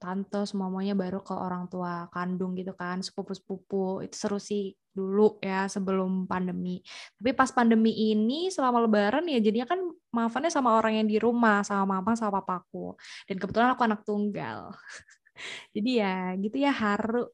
tante 0.00 0.44
semuanya 0.46 0.94
baru 0.94 1.20
ke 1.24 1.34
orang 1.34 1.66
tua 1.72 2.06
kandung 2.14 2.54
gitu 2.54 2.72
kan, 2.78 3.02
sepupu-sepupu. 3.02 4.04
Itu 4.06 4.14
seru 4.16 4.38
sih 4.40 4.72
dulu 4.96 5.36
ya 5.44 5.68
sebelum 5.68 6.24
pandemi. 6.24 6.80
Tapi 7.20 7.30
pas 7.36 7.50
pandemi 7.52 7.92
ini 7.92 8.48
selama 8.48 8.84
lebaran 8.88 9.28
ya 9.28 9.42
jadinya 9.42 9.68
kan 9.68 9.80
maafannya 10.14 10.48
sama 10.48 10.78
orang 10.78 11.02
yang 11.04 11.08
di 11.10 11.20
rumah, 11.20 11.60
sama 11.66 11.98
mama 11.98 12.16
sama 12.16 12.40
papaku. 12.40 12.96
Dan 13.28 13.36
kebetulan 13.36 13.74
aku 13.74 13.82
anak 13.84 14.00
tunggal. 14.08 14.72
Jadi 15.76 15.90
ya 16.00 16.32
gitu 16.40 16.56
ya 16.56 16.72
haru. 16.72 17.28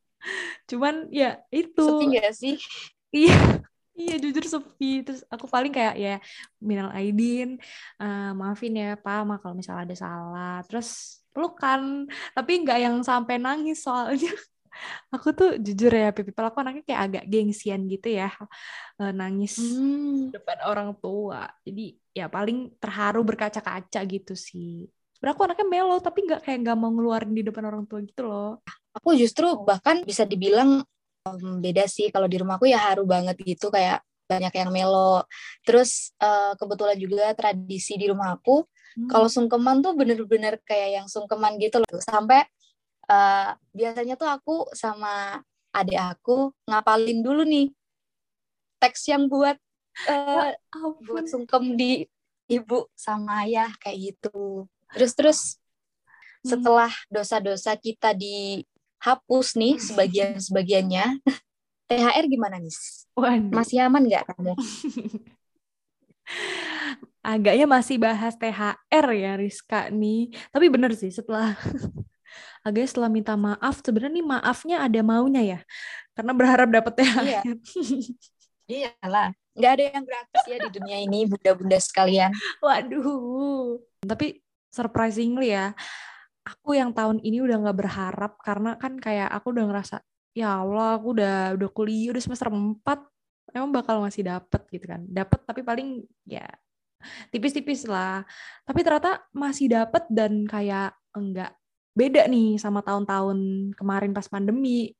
Cuman 0.66 1.10
ya 1.10 1.38
itu. 1.54 1.86
Sepi 1.86 2.04
gak 2.18 2.32
sih? 2.34 2.56
Iya. 3.14 3.62
Iya 3.92 4.14
jujur 4.18 4.44
sepi. 4.48 5.04
Terus 5.04 5.20
aku 5.28 5.46
paling 5.48 5.72
kayak 5.72 5.94
ya 6.00 6.14
minal 6.58 6.88
aidin 6.96 7.60
uh, 8.00 8.32
maafin 8.32 8.72
ya 8.72 8.96
pak 8.96 9.20
ma 9.28 9.36
kalau 9.40 9.54
misalnya 9.56 9.84
ada 9.88 9.96
salah. 9.96 10.56
Terus 10.64 11.20
pelukan. 11.32 12.08
Tapi 12.36 12.52
nggak 12.64 12.78
yang 12.80 12.96
sampai 13.04 13.36
nangis 13.36 13.84
soalnya. 13.84 14.32
Aku 15.12 15.36
tuh 15.36 15.60
jujur 15.60 15.92
ya 15.92 16.16
pipi 16.16 16.32
aku 16.32 16.64
anaknya 16.64 16.80
kayak 16.88 17.02
agak 17.04 17.24
gengsian 17.28 17.84
gitu 17.92 18.08
ya 18.08 18.32
eh, 18.96 19.12
nangis 19.12 19.60
hmm. 19.60 20.32
depan 20.32 20.64
orang 20.64 20.96
tua. 20.96 21.44
Jadi 21.60 21.92
ya 22.16 22.32
paling 22.32 22.80
terharu 22.80 23.20
berkaca-kaca 23.20 24.00
gitu 24.08 24.32
sih. 24.32 24.88
Sebenernya 25.12 25.36
aku 25.36 25.44
anaknya 25.44 25.66
melo 25.68 25.96
tapi 26.00 26.18
nggak 26.24 26.40
kayak 26.40 26.58
nggak 26.64 26.76
mau 26.80 26.88
ngeluarin 26.88 27.36
di 27.36 27.44
depan 27.44 27.68
orang 27.68 27.84
tua 27.84 28.00
gitu 28.00 28.24
loh. 28.24 28.64
Aku 28.96 29.12
justru 29.12 29.44
bahkan 29.60 30.00
bisa 30.08 30.24
dibilang 30.24 30.80
um, 31.28 31.62
beda 31.62 31.86
sih 31.86 32.10
kalau 32.10 32.26
di 32.26 32.40
rumahku 32.40 32.66
ya 32.66 32.78
haru 32.78 33.06
banget 33.06 33.38
gitu 33.42 33.70
kayak 33.70 34.02
banyak 34.26 34.54
yang 34.54 34.70
melo 34.72 35.26
terus 35.66 36.16
uh, 36.22 36.56
kebetulan 36.56 36.96
juga 36.96 37.36
tradisi 37.36 38.00
di 38.00 38.08
rumah 38.08 38.32
aku 38.38 38.64
Hmm. 38.96 39.08
Kalau 39.08 39.28
sungkeman 39.28 39.80
tuh 39.80 39.96
bener-bener 39.96 40.60
kayak 40.64 41.02
yang 41.02 41.06
sungkeman 41.08 41.56
gitu 41.56 41.80
loh. 41.80 42.00
Sampai 42.00 42.44
uh, 43.08 43.56
biasanya 43.72 44.14
tuh 44.20 44.28
aku 44.28 44.68
sama 44.76 45.40
adik 45.72 45.96
aku 45.96 46.52
ngapalin 46.68 47.24
dulu 47.24 47.48
nih 47.48 47.72
teks 48.76 49.08
yang 49.08 49.24
buat 49.32 49.56
uh, 50.12 50.52
buat 51.08 51.24
sungkem 51.24 51.80
di 51.80 52.04
ibu 52.52 52.84
sama 52.92 53.48
ayah 53.48 53.72
kayak 53.80 54.12
gitu. 54.12 54.68
Terus 54.92 55.12
terus 55.16 55.40
hmm. 56.44 56.48
setelah 56.52 56.92
dosa-dosa 57.08 57.72
kita 57.80 58.12
dihapus 59.02 59.58
nih 59.58 59.82
sebagian-sebagiannya, 59.82 61.18
THR 61.90 62.24
gimana 62.30 62.62
nih? 62.62 62.70
Masih 63.50 63.82
aman 63.82 64.06
nggak 64.06 64.30
kamu? 64.30 64.54
agaknya 67.22 67.66
masih 67.66 67.98
bahas 67.98 68.38
THR 68.38 69.06
ya 69.10 69.34
Rizka 69.34 69.90
nih. 69.90 70.30
Tapi 70.54 70.66
bener 70.70 70.94
sih 70.94 71.10
setelah 71.10 71.58
agaknya 72.66 72.88
setelah 72.94 73.10
minta 73.10 73.34
maaf 73.34 73.82
sebenarnya 73.82 74.22
nih 74.22 74.26
maafnya 74.38 74.76
ada 74.86 75.00
maunya 75.02 75.42
ya. 75.42 75.60
Karena 76.14 76.32
berharap 76.38 76.70
dapat 76.70 77.02
THR. 77.02 77.26
Iya. 77.26 77.42
Iyalah, 78.70 79.34
nggak 79.58 79.72
ada 79.74 79.84
yang 79.98 80.04
gratis 80.06 80.42
ya 80.46 80.56
di 80.62 80.70
dunia 80.70 80.98
ini 81.02 81.26
bunda-bunda 81.26 81.78
sekalian. 81.82 82.30
Waduh. 82.62 83.82
Tapi 84.06 84.38
surprisingly 84.70 85.50
ya, 85.50 85.74
aku 86.42 86.74
yang 86.74 86.90
tahun 86.90 87.22
ini 87.22 87.38
udah 87.42 87.56
nggak 87.62 87.78
berharap 87.78 88.32
karena 88.42 88.74
kan 88.78 88.98
kayak 88.98 89.30
aku 89.30 89.54
udah 89.54 89.64
ngerasa 89.70 89.96
ya 90.34 90.64
Allah 90.64 90.98
aku 90.98 91.14
udah 91.14 91.54
udah 91.54 91.68
kuliah 91.70 92.10
udah 92.10 92.22
semester 92.22 92.48
4 92.50 92.98
emang 93.52 93.70
bakal 93.70 94.00
masih 94.00 94.26
dapet 94.26 94.62
gitu 94.72 94.86
kan. 94.88 95.04
Dapet 95.06 95.44
tapi 95.44 95.60
paling 95.62 96.02
ya 96.24 96.46
tipis-tipis 97.30 97.84
lah. 97.86 98.24
Tapi 98.64 98.80
ternyata 98.82 99.22
masih 99.36 99.70
dapet 99.70 100.08
dan 100.08 100.48
kayak 100.48 100.96
enggak 101.12 101.52
beda 101.92 102.24
nih 102.26 102.56
sama 102.56 102.80
tahun-tahun 102.80 103.70
kemarin 103.76 104.16
pas 104.16 104.26
pandemi. 104.26 104.96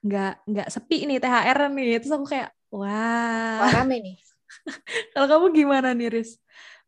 Nggak 0.00 0.32
nggak 0.46 0.68
sepi 0.70 1.04
nih 1.04 1.18
THR 1.18 1.58
nih. 1.68 1.98
Terus 2.00 2.14
aku 2.14 2.26
kayak 2.30 2.54
wah. 2.70 3.66
Wah, 3.66 3.82
rame 3.82 3.96
nih. 4.00 4.16
Kalau 5.12 5.26
kamu 5.26 5.46
gimana 5.52 5.88
nih 5.92 6.08
Riz? 6.08 6.38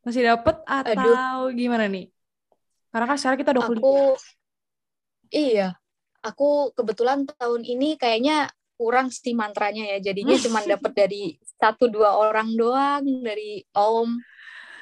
Masih 0.02 0.22
dapet 0.26 0.56
atau 0.66 0.94
Aduh. 0.98 1.54
gimana 1.54 1.86
nih 1.86 2.10
karena 2.92 3.06
kan 3.08 3.16
sekarang 3.18 3.38
kita 3.40 3.50
udah 3.56 3.64
kuliah 3.66 3.82
aku 3.82 3.96
iya 5.32 5.68
aku 6.22 6.76
kebetulan 6.76 7.24
tahun 7.26 7.64
ini 7.64 7.98
kayaknya 7.98 8.52
kurang 8.78 9.10
sih 9.10 9.34
mantranya 9.34 9.88
ya 9.96 10.12
jadinya 10.12 10.36
cuma 10.38 10.60
dapet 10.72 10.92
dari 10.94 11.22
satu 11.58 11.90
dua 11.90 12.14
orang 12.20 12.54
doang 12.54 13.02
dari 13.24 13.64
om 13.74 14.20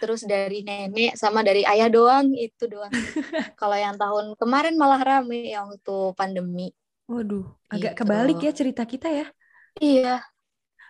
terus 0.00 0.24
dari 0.24 0.64
nenek 0.64 1.12
sama 1.12 1.44
dari 1.44 1.60
ayah 1.68 1.92
doang 1.92 2.32
itu 2.32 2.64
doang. 2.64 2.88
Kalau 3.60 3.76
yang 3.76 4.00
tahun 4.00 4.32
kemarin 4.40 4.74
malah 4.80 5.04
rame 5.04 5.52
yang 5.52 5.68
waktu 5.68 5.96
pandemi. 6.16 6.72
Waduh, 7.04 7.44
agak 7.68 7.92
gitu. 7.94 8.00
kebalik 8.00 8.40
ya 8.40 8.52
cerita 8.56 8.82
kita 8.88 9.12
ya. 9.12 9.26
Iya. 9.76 10.24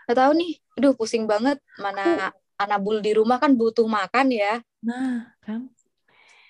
Gak 0.06 0.14
tahu 0.14 0.32
nih, 0.38 0.52
aduh 0.78 0.94
pusing 0.94 1.26
banget 1.26 1.58
mana 1.82 2.30
anak 2.54 2.78
bul 2.78 3.02
di 3.02 3.10
rumah 3.10 3.42
kan 3.42 3.58
butuh 3.58 3.90
makan 3.90 4.30
ya. 4.30 4.62
Nah, 4.86 5.34
kan. 5.42 5.66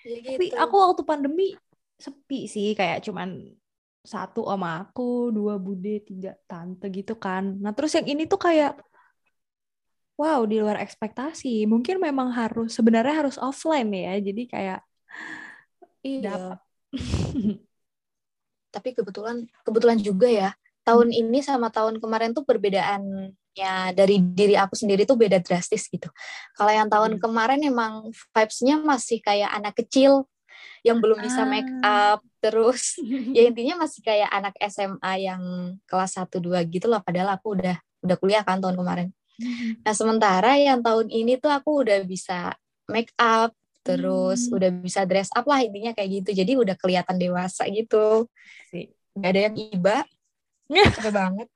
Ya 0.05 0.17
gitu. 0.19 0.29
Tapi 0.35 0.45
aku 0.57 0.75
waktu 0.77 1.01
pandemi 1.05 1.53
sepi 2.01 2.49
sih 2.49 2.73
kayak 2.73 3.05
cuman 3.05 3.53
satu 4.01 4.49
om 4.49 4.65
aku, 4.65 5.29
dua 5.29 5.61
bude, 5.61 6.01
tiga 6.01 6.33
tante 6.49 6.89
gitu 6.89 7.13
kan. 7.17 7.61
Nah 7.61 7.71
terus 7.77 7.93
yang 7.93 8.09
ini 8.09 8.25
tuh 8.25 8.41
kayak 8.41 8.81
wow 10.21 10.45
di 10.45 10.61
luar 10.61 10.77
ekspektasi 10.77 11.65
mungkin 11.65 11.97
memang 11.97 12.29
harus 12.29 12.77
sebenarnya 12.77 13.25
harus 13.25 13.41
offline 13.41 13.89
ya 13.89 14.13
jadi 14.21 14.43
kayak 14.45 14.79
iya 16.05 16.61
tapi 18.75 18.93
kebetulan 18.93 19.49
kebetulan 19.65 19.97
juga 19.97 20.29
ya 20.29 20.49
tahun 20.85 21.09
hmm. 21.09 21.21
ini 21.25 21.39
sama 21.41 21.73
tahun 21.73 21.97
kemarin 21.97 22.37
tuh 22.37 22.45
perbedaannya 23.51 23.95
dari 23.95 24.15
diri 24.23 24.55
aku 24.55 24.73
sendiri 24.79 25.03
tuh 25.03 25.19
beda 25.19 25.43
drastis 25.43 25.91
gitu 25.91 26.07
kalau 26.55 26.71
yang 26.71 26.87
tahun 26.87 27.17
hmm. 27.17 27.21
kemarin 27.21 27.59
emang 27.63 28.09
vibes-nya 28.31 28.79
masih 28.79 29.19
kayak 29.19 29.51
anak 29.51 29.75
kecil 29.75 30.27
yang 30.81 30.97
belum 30.97 31.21
bisa 31.21 31.45
make 31.45 31.67
ah. 31.83 32.17
up 32.17 32.19
terus 32.41 32.97
ya 33.35 33.45
intinya 33.45 33.85
masih 33.85 34.01
kayak 34.01 34.29
anak 34.31 34.55
SMA 34.65 35.13
yang 35.21 35.41
kelas 35.85 36.17
1 36.17 36.31
2 36.31 36.73
gitu 36.73 36.87
lah 36.89 37.03
padahal 37.03 37.37
aku 37.37 37.59
udah 37.59 37.77
udah 38.01 38.17
kuliah 38.17 38.41
kan 38.41 38.57
tahun 38.63 38.79
kemarin 38.79 39.09
Mm-hmm. 39.41 39.81
Nah 39.81 39.93
sementara 39.97 40.53
yang 40.53 40.85
tahun 40.85 41.09
ini 41.09 41.41
tuh 41.41 41.49
aku 41.49 41.81
udah 41.81 42.05
bisa 42.05 42.53
make 42.85 43.09
up, 43.17 43.49
terus 43.81 44.45
hmm. 44.45 44.53
udah 44.53 44.69
bisa 44.85 45.01
dress 45.09 45.33
up 45.33 45.49
lah 45.49 45.65
intinya 45.65 45.97
kayak 45.97 46.21
gitu. 46.21 46.45
Jadi 46.45 46.61
udah 46.61 46.77
kelihatan 46.77 47.17
dewasa 47.17 47.65
gitu. 47.73 48.29
Sih. 48.69 48.93
Gak 49.17 49.31
ada 49.33 49.41
yang 49.49 49.57
iba. 49.57 50.05
Capek 50.93 51.09
banget. 51.09 51.47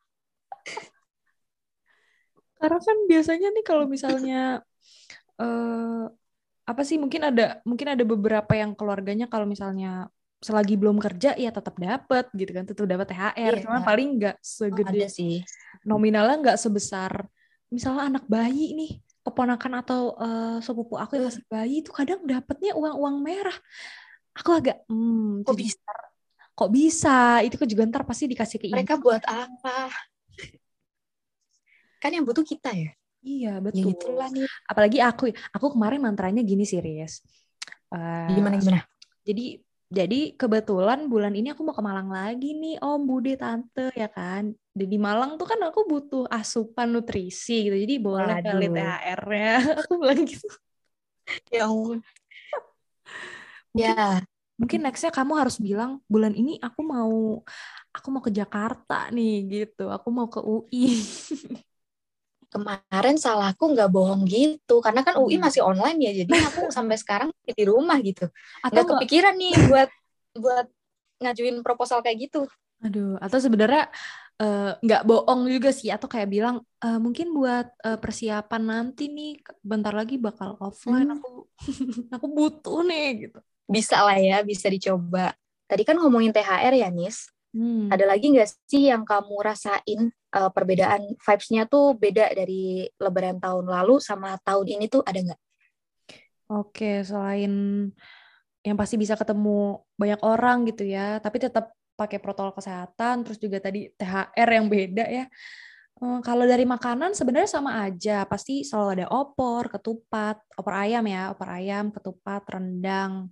Karena 2.55 2.79
kan 2.79 2.97
biasanya 3.05 3.47
nih 3.51 3.65
kalau 3.65 3.85
misalnya 3.85 4.41
uh, 5.39 6.05
apa 6.65 6.81
sih 6.81 6.97
mungkin 6.97 7.29
ada 7.29 7.61
mungkin 7.61 7.93
ada 7.93 8.01
beberapa 8.01 8.53
yang 8.57 8.73
keluarganya 8.73 9.29
kalau 9.29 9.45
misalnya 9.45 10.09
selagi 10.41 10.77
belum 10.77 10.97
kerja 10.97 11.37
ya 11.37 11.53
tetap 11.53 11.77
dapat 11.77 12.25
gitu 12.33 12.51
kan 12.53 12.65
tetap 12.65 12.85
dapat 12.89 13.07
THR 13.13 13.53
iya. 13.55 13.61
cuman 13.65 13.81
paling 13.85 14.09
nggak 14.17 14.37
segede 14.41 15.05
oh, 15.05 15.09
sih. 15.09 15.41
nominalnya 15.85 16.37
nggak 16.41 16.59
sebesar 16.59 17.25
misalnya 17.69 18.13
anak 18.13 18.25
bayi 18.29 18.73
nih 18.77 18.91
keponakan 19.25 19.81
atau 19.81 20.13
uh, 20.21 20.57
sepupu 20.61 21.01
aku 21.01 21.17
yang 21.17 21.25
masih 21.33 21.43
bayi 21.49 21.81
itu 21.81 21.89
kadang 21.89 22.21
dapatnya 22.21 22.77
uang-uang 22.77 23.25
merah. 23.25 23.57
Aku 24.37 24.53
agak 24.53 24.85
hmm, 24.85 25.41
kok 25.41 25.57
bisa? 25.57 25.93
kok 26.53 26.69
bisa? 26.69 27.41
Itu 27.41 27.57
kan 27.57 27.65
juga 27.65 27.89
ntar 27.89 28.05
pasti 28.05 28.29
dikasih 28.29 28.61
ke 28.61 28.69
mereka 28.69 29.01
buat 29.01 29.25
apa 29.25 29.89
kan 32.05 32.13
yang 32.13 32.25
butuh 32.25 32.45
kita 32.45 32.69
ya. 32.69 32.93
Iya 33.25 33.57
ya 33.57 33.63
betul. 33.65 33.89
ya, 33.89 34.29
nih. 34.29 34.45
apalagi 34.69 34.97
aku 35.01 35.33
aku 35.49 35.67
kemarin 35.73 35.97
mantranya 35.97 36.45
gini 36.45 36.61
sih 36.61 36.77
Ries 36.77 37.25
uh, 37.89 38.29
gimana 38.29 38.61
gimana? 38.61 38.85
jadi 39.25 39.57
jadi 39.85 40.33
kebetulan 40.33 41.09
bulan 41.09 41.33
ini 41.37 41.53
aku 41.53 41.61
mau 41.61 41.73
ke 41.73 41.81
Malang 41.81 42.09
lagi 42.09 42.57
nih 42.57 42.81
Om 42.81 43.05
Bude 43.05 43.37
Tante 43.37 43.93
ya 43.93 44.09
kan? 44.09 44.49
Di 44.73 44.97
Malang 44.97 45.37
tuh 45.37 45.45
kan 45.45 45.61
aku 45.61 45.85
butuh 45.85 46.25
asupan 46.25 46.89
nutrisi 46.89 47.69
gitu 47.69 47.77
jadi 47.77 47.95
boleh 48.01 48.41
kali 48.41 48.65
THR-nya 48.73 49.53
aku 49.85 49.93
bilang 50.01 50.25
gitu. 50.25 50.49
Ya 51.53 51.69
ampun. 51.69 52.01
Ya. 53.77 54.25
Mungkin 54.57 54.89
nextnya 54.89 55.13
kamu 55.13 55.37
harus 55.37 55.61
bilang 55.61 56.01
bulan 56.09 56.33
ini 56.33 56.57
aku 56.57 56.81
mau 56.81 57.45
aku 57.93 58.07
mau 58.09 58.25
ke 58.25 58.33
Jakarta 58.33 59.13
nih 59.13 59.35
gitu. 59.47 59.93
Aku 59.93 60.09
mau 60.09 60.25
ke 60.27 60.41
UI 60.41 60.97
kemarin 62.55 63.19
salahku 63.19 63.75
nggak 63.75 63.91
bohong 63.91 64.23
gitu 64.23 64.79
karena 64.79 65.03
kan 65.03 65.19
UI 65.19 65.35
hmm. 65.35 65.43
masih 65.43 65.61
online 65.67 65.99
ya 65.99 66.11
jadi 66.23 66.31
aku 66.47 66.71
sampai 66.77 66.95
sekarang 66.95 67.29
di 67.43 67.63
rumah 67.67 67.99
gitu. 67.99 68.31
Atau 68.63 68.87
nggak 68.87 69.03
kepikiran 69.03 69.35
nih 69.35 69.53
buat 69.67 69.89
buat 70.39 70.67
ngajuin 71.19 71.59
proposal 71.59 71.99
kayak 71.99 72.31
gitu. 72.31 72.47
Aduh 72.79 73.19
atau 73.19 73.39
sebenarnya 73.43 73.91
Eh, 74.35 74.71
nggak 74.83 75.03
uh, 75.03 75.07
bohong 75.07 75.47
juga 75.47 75.71
sih 75.71 75.87
atau 75.87 76.11
kayak 76.11 76.27
bilang 76.27 76.59
uh, 76.83 76.99
mungkin 76.99 77.31
buat 77.31 77.71
uh, 77.87 77.95
persiapan 77.95 78.67
nanti 78.67 79.07
nih 79.07 79.39
bentar 79.63 79.95
lagi 79.95 80.19
bakal 80.19 80.59
offline 80.59 81.07
hmm. 81.07 81.15
aku 81.15 81.47
aku 82.19 82.25
butuh 82.35 82.83
nih 82.83 83.31
gitu. 83.31 83.39
Bisa 83.63 84.03
lah 84.03 84.19
ya 84.19 84.43
bisa 84.43 84.67
dicoba. 84.67 85.31
Tadi 85.71 85.87
kan 85.87 85.95
ngomongin 85.95 86.35
THR 86.35 86.75
ya 86.75 86.91
Nis 86.91 87.31
hmm. 87.55 87.87
ada 87.87 88.03
lagi 88.03 88.35
nggak 88.35 88.49
sih 88.67 88.91
yang 88.91 89.07
kamu 89.07 89.39
rasain 89.39 90.11
uh, 90.35 90.51
perbedaan 90.51 91.15
vibes-nya 91.15 91.65
tuh 91.71 91.95
beda 91.95 92.35
dari 92.35 92.83
Lebaran 92.99 93.39
tahun 93.39 93.65
lalu 93.71 94.03
sama 94.03 94.35
tahun 94.43 94.75
ini 94.75 94.85
tuh 94.91 95.01
ada 95.07 95.19
nggak? 95.23 95.41
Oke 96.51 97.01
selain 97.07 97.53
yang 98.61 98.75
pasti 98.75 98.99
bisa 98.99 99.15
ketemu 99.15 99.79
banyak 99.95 100.19
orang 100.25 100.67
gitu 100.67 100.83
ya 100.83 101.23
tapi 101.23 101.39
tetap 101.39 101.71
pakai 101.95 102.19
protokol 102.19 102.59
kesehatan, 102.59 103.23
terus 103.23 103.39
juga 103.39 103.63
tadi 103.63 103.87
THR 103.95 104.49
yang 104.51 104.67
beda 104.67 105.05
ya. 105.07 105.25
Hmm, 105.95 106.19
kalau 106.19 106.43
dari 106.43 106.67
makanan 106.67 107.15
sebenarnya 107.15 107.47
sama 107.47 107.87
aja, 107.87 108.27
pasti 108.27 108.67
selalu 108.67 108.89
ada 108.99 109.07
opor, 109.15 109.71
ketupat, 109.71 110.43
opor 110.59 110.75
ayam 110.75 111.07
ya, 111.07 111.31
opor 111.31 111.47
ayam, 111.47 111.87
ketupat, 111.95 112.43
rendang. 112.51 113.31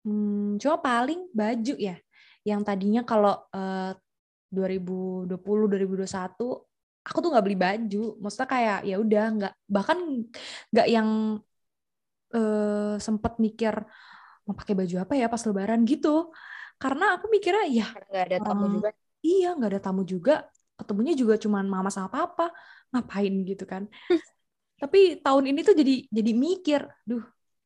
Hmm, 0.00 0.56
cuma 0.56 0.80
paling 0.80 1.28
baju 1.36 1.76
ya. 1.76 2.00
Yang 2.42 2.60
tadinya 2.66 3.02
kalau 3.06 3.34
uh, 3.54 3.92
2020 4.52 5.32
2021 5.32 6.06
aku 7.02 7.18
tuh 7.18 7.30
nggak 7.32 7.44
beli 7.44 7.58
baju. 7.58 8.04
Maksudnya 8.22 8.48
kayak 8.48 8.78
ya 8.86 8.96
udah 8.98 9.24
nggak 9.38 9.54
bahkan 9.66 9.98
nggak 10.70 10.86
yang 10.90 11.08
uh, 12.34 12.94
sempet 12.98 13.32
mikir 13.42 13.74
mau 14.42 14.54
pakai 14.58 14.74
baju 14.74 14.94
apa 15.06 15.12
ya 15.14 15.26
pas 15.30 15.42
lebaran 15.46 15.82
gitu. 15.86 16.30
Karena 16.78 17.14
aku 17.18 17.30
mikirnya 17.30 17.64
ya 17.70 17.86
nggak 18.10 18.24
ada 18.26 18.38
tamu 18.42 18.64
juga. 18.78 18.90
Iya, 19.22 19.48
nggak 19.54 19.70
ada 19.70 19.80
tamu 19.82 20.02
juga. 20.02 20.34
Ketemunya 20.74 21.14
juga 21.14 21.34
cuma 21.38 21.62
mama 21.62 21.90
sama 21.94 22.10
papa. 22.10 22.50
Ngapain 22.90 23.34
gitu 23.46 23.64
kan. 23.64 23.86
Tapi 24.82 25.22
tahun 25.22 25.54
ini 25.54 25.60
tuh 25.62 25.78
jadi 25.78 25.94
jadi 26.10 26.32
mikir, 26.34 26.80
duh 27.06 27.22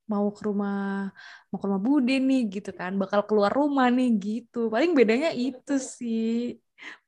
mau 0.07 0.31
ke 0.31 0.43
rumah 0.47 1.11
mau 1.51 1.59
ke 1.59 1.67
rumah 1.67 1.83
bude 1.83 2.17
nih 2.19 2.43
gitu 2.49 2.71
kan. 2.73 2.95
Bakal 2.95 3.27
keluar 3.27 3.51
rumah 3.51 3.91
nih 3.91 4.11
gitu. 4.17 4.71
Paling 4.71 4.95
bedanya 4.95 5.31
itu 5.35 5.77
sih 5.79 6.57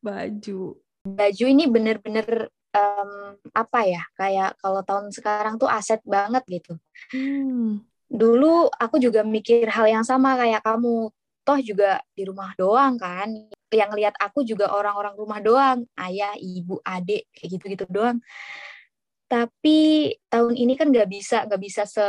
baju. 0.02 0.76
Baju 1.06 1.44
ini 1.46 1.64
bener-bener 1.70 2.50
um, 2.74 3.38
apa 3.54 3.80
ya 3.86 4.02
kayak 4.18 4.58
kalau 4.60 4.82
tahun 4.84 5.14
sekarang 5.14 5.56
tuh 5.56 5.70
aset 5.70 6.02
banget 6.04 6.44
gitu. 6.46 6.74
Hmm. 7.14 7.82
dulu 8.08 8.72
aku 8.72 8.96
juga 8.96 9.20
mikir 9.20 9.68
hal 9.68 9.84
yang 9.84 10.04
sama 10.04 10.34
kayak 10.36 10.64
kamu. 10.64 11.12
Toh 11.44 11.60
juga 11.64 12.00
di 12.12 12.28
rumah 12.28 12.52
doang 12.56 12.96
kan. 13.00 13.28
Yang 13.72 13.90
lihat 14.00 14.14
aku 14.20 14.44
juga 14.44 14.72
orang-orang 14.72 15.14
rumah 15.16 15.40
doang. 15.40 15.78
Ayah 15.96 16.36
ibu 16.36 16.80
adik 16.84 17.28
kayak 17.32 17.48
gitu-gitu 17.56 17.84
doang. 17.88 18.20
Tapi 19.28 20.08
tahun 20.32 20.56
ini 20.56 20.72
kan 20.72 20.88
nggak 20.88 21.08
bisa 21.08 21.44
nggak 21.44 21.60
bisa 21.60 21.84
se 21.84 22.04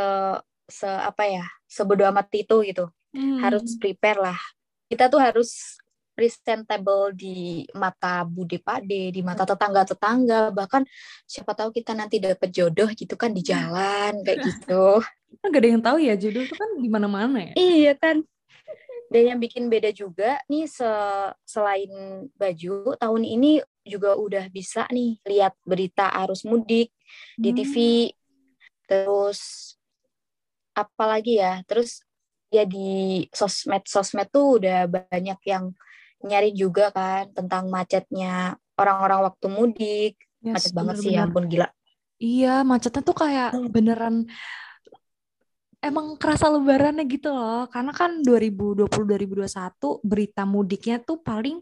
se 0.70 0.86
apa 0.86 1.26
ya 1.26 1.44
sebodoh 1.66 2.06
amat 2.08 2.30
itu 2.34 2.62
gitu. 2.64 2.86
Hmm. 3.10 3.42
harus 3.42 3.74
prepare 3.74 4.22
lah. 4.22 4.38
Kita 4.86 5.10
tuh 5.10 5.18
harus 5.18 5.78
presentable 6.14 7.16
di 7.16 7.64
mata 7.72 8.22
bude 8.28 8.60
pade 8.60 9.08
di 9.08 9.24
mata 9.24 9.48
tetangga 9.48 9.88
tetangga 9.88 10.52
bahkan 10.52 10.84
siapa 11.24 11.56
tahu 11.56 11.72
kita 11.72 11.96
nanti 11.96 12.20
dapet 12.20 12.52
jodoh 12.52 12.86
gitu 12.92 13.16
kan 13.16 13.32
di 13.32 13.42
jalan 13.42 14.20
kayak 14.22 14.46
gitu. 14.46 15.00
Gak 15.50 15.58
ada 15.62 15.68
yang 15.72 15.82
tahu 15.82 15.98
ya 16.02 16.14
jodoh 16.14 16.44
itu 16.44 16.54
kan 16.54 16.70
di 16.76 16.88
mana 16.92 17.08
mana 17.08 17.50
ya? 17.50 17.52
Iya 17.56 17.92
kan. 17.96 18.22
Dan 19.10 19.22
yang 19.26 19.38
bikin 19.42 19.66
beda 19.66 19.90
juga 19.90 20.38
nih 20.46 20.70
se 20.70 20.86
selain 21.42 21.90
baju 22.38 22.94
tahun 22.94 23.22
ini 23.26 23.58
juga 23.82 24.14
udah 24.14 24.46
bisa 24.52 24.86
nih 24.86 25.18
lihat 25.26 25.56
berita 25.66 26.14
arus 26.22 26.46
mudik 26.46 26.94
hmm. 26.94 27.42
di 27.42 27.50
TV 27.50 27.74
terus 28.86 29.72
apalagi 30.74 31.42
ya 31.42 31.60
terus 31.66 32.04
ya 32.50 32.66
di 32.66 33.24
sosmed 33.30 33.86
sosmed 33.86 34.28
tuh 34.30 34.58
udah 34.58 34.90
banyak 34.90 35.40
yang 35.46 35.70
nyari 36.20 36.52
juga 36.52 36.92
kan 36.92 37.30
tentang 37.32 37.72
macetnya 37.72 38.58
orang-orang 38.76 39.20
waktu 39.28 39.46
mudik. 39.48 40.14
Yes, 40.40 40.52
macet 40.56 40.72
banget 40.72 40.94
bener, 40.96 41.04
sih 41.04 41.12
ya 41.16 41.22
ampun 41.28 41.44
gila. 41.48 41.68
Iya 42.20 42.54
macetnya 42.64 43.02
tuh 43.04 43.16
kayak 43.16 43.50
hmm. 43.56 43.68
beneran 43.72 44.16
emang 45.80 46.16
kerasa 46.20 46.48
lebarannya 46.52 47.04
gitu 47.08 47.32
loh. 47.32 47.68
Karena 47.68 47.92
kan 47.92 48.20
2020 48.20 48.88
2021 48.88 49.48
berita 50.04 50.42
mudiknya 50.44 50.96
tuh 51.00 51.20
paling 51.20 51.60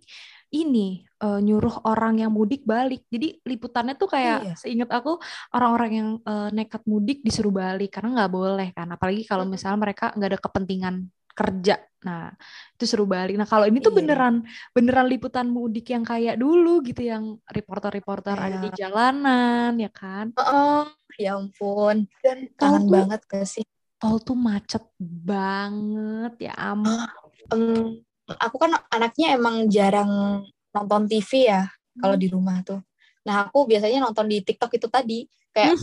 ini 0.50 1.07
uh, 1.22 1.40
nyuruh 1.42 1.82
orang 1.86 2.22
yang 2.22 2.30
mudik 2.32 2.62
balik. 2.62 3.04
Jadi 3.10 3.42
liputannya 3.42 3.94
tuh 3.98 4.08
kayak 4.10 4.38
iya. 4.44 4.54
seingat 4.54 4.90
aku 4.90 5.18
orang-orang 5.54 5.90
yang 5.92 6.08
uh, 6.24 6.48
nekat 6.54 6.82
mudik 6.86 7.22
disuruh 7.22 7.52
balik 7.52 7.94
karena 7.94 8.22
nggak 8.22 8.32
boleh 8.32 8.68
kan. 8.74 8.88
Apalagi 8.90 9.22
kalau 9.26 9.44
misalnya 9.44 9.78
mereka 9.78 10.14
nggak 10.14 10.30
ada 10.34 10.40
kepentingan 10.40 10.94
kerja. 11.38 11.76
Nah, 12.02 12.34
itu 12.74 12.84
suruh 12.86 13.06
balik. 13.06 13.38
Nah, 13.38 13.46
kalau 13.46 13.66
ini 13.70 13.78
tuh 13.78 13.94
iya. 13.94 13.98
beneran 14.02 14.34
beneran 14.74 15.06
liputan 15.06 15.46
mudik 15.46 15.94
yang 15.94 16.02
kayak 16.02 16.34
dulu 16.38 16.82
gitu 16.82 17.06
yang 17.06 17.38
reporter-reporter 17.46 18.34
iya. 18.34 18.46
ada 18.50 18.56
di 18.58 18.70
jalanan 18.74 19.70
ya 19.78 19.90
kan. 19.90 20.34
Oh, 20.34 20.90
ya 21.14 21.38
ampun. 21.38 22.10
Dan 22.22 22.50
kangen 22.58 22.86
banget 22.90 23.22
gak 23.30 23.46
sih? 23.46 23.62
Tol 23.98 24.22
tuh 24.22 24.38
macet 24.38 24.82
banget 24.98 26.50
ya 26.50 26.54
ampun. 26.54 27.06
Um, 27.54 28.02
aku 28.38 28.56
kan 28.58 28.78
anaknya 28.90 29.38
emang 29.38 29.66
jarang 29.70 30.42
nonton 30.78 31.10
TV 31.10 31.50
ya 31.50 31.66
kalau 31.98 32.14
hmm. 32.14 32.22
di 32.22 32.28
rumah 32.30 32.58
tuh. 32.62 32.80
Nah 33.26 33.44
aku 33.44 33.68
biasanya 33.68 34.00
nonton 34.00 34.30
di 34.30 34.40
TikTok 34.40 34.72
itu 34.78 34.88
tadi 34.88 35.26
kayak 35.52 35.74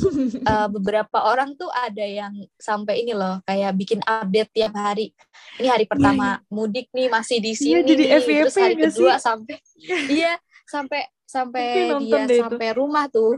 uh, 0.47 0.67
beberapa 0.75 1.17
orang 1.27 1.53
tuh 1.59 1.69
ada 1.73 2.01
yang 2.01 2.33
sampai 2.55 3.03
ini 3.03 3.11
loh 3.11 3.43
kayak 3.43 3.71
bikin 3.75 3.99
update 4.01 4.51
tiap 4.55 4.73
hari. 4.73 5.11
Ini 5.59 5.67
hari 5.69 5.85
iya, 5.85 5.91
pertama 5.91 6.25
yeah, 6.25 6.37
yeah. 6.39 6.53
mudik 6.53 6.87
nih 6.95 7.07
masih 7.11 7.37
di 7.43 7.53
sini. 7.53 7.81
Yeah, 7.81 7.85
jadi 7.85 8.03
nih. 8.03 8.19
FVP 8.23 8.41
Terus 8.47 8.57
hari 8.57 8.75
kedua 8.79 9.13
sih? 9.13 9.23
sampai 9.23 9.55
iya 10.17 10.33
sampai 10.65 11.01
sampai 11.25 11.65
dia 12.01 12.23
sampai 12.25 12.67
itu. 12.71 12.77
rumah 12.77 13.05
tuh. 13.11 13.37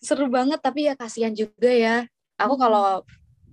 Seru 0.00 0.26
banget 0.32 0.58
tapi 0.64 0.88
ya 0.88 0.96
kasihan 0.96 1.30
juga 1.30 1.70
ya. 1.70 2.08
Aku 2.40 2.56
hmm. 2.56 2.62
kalau 2.62 3.04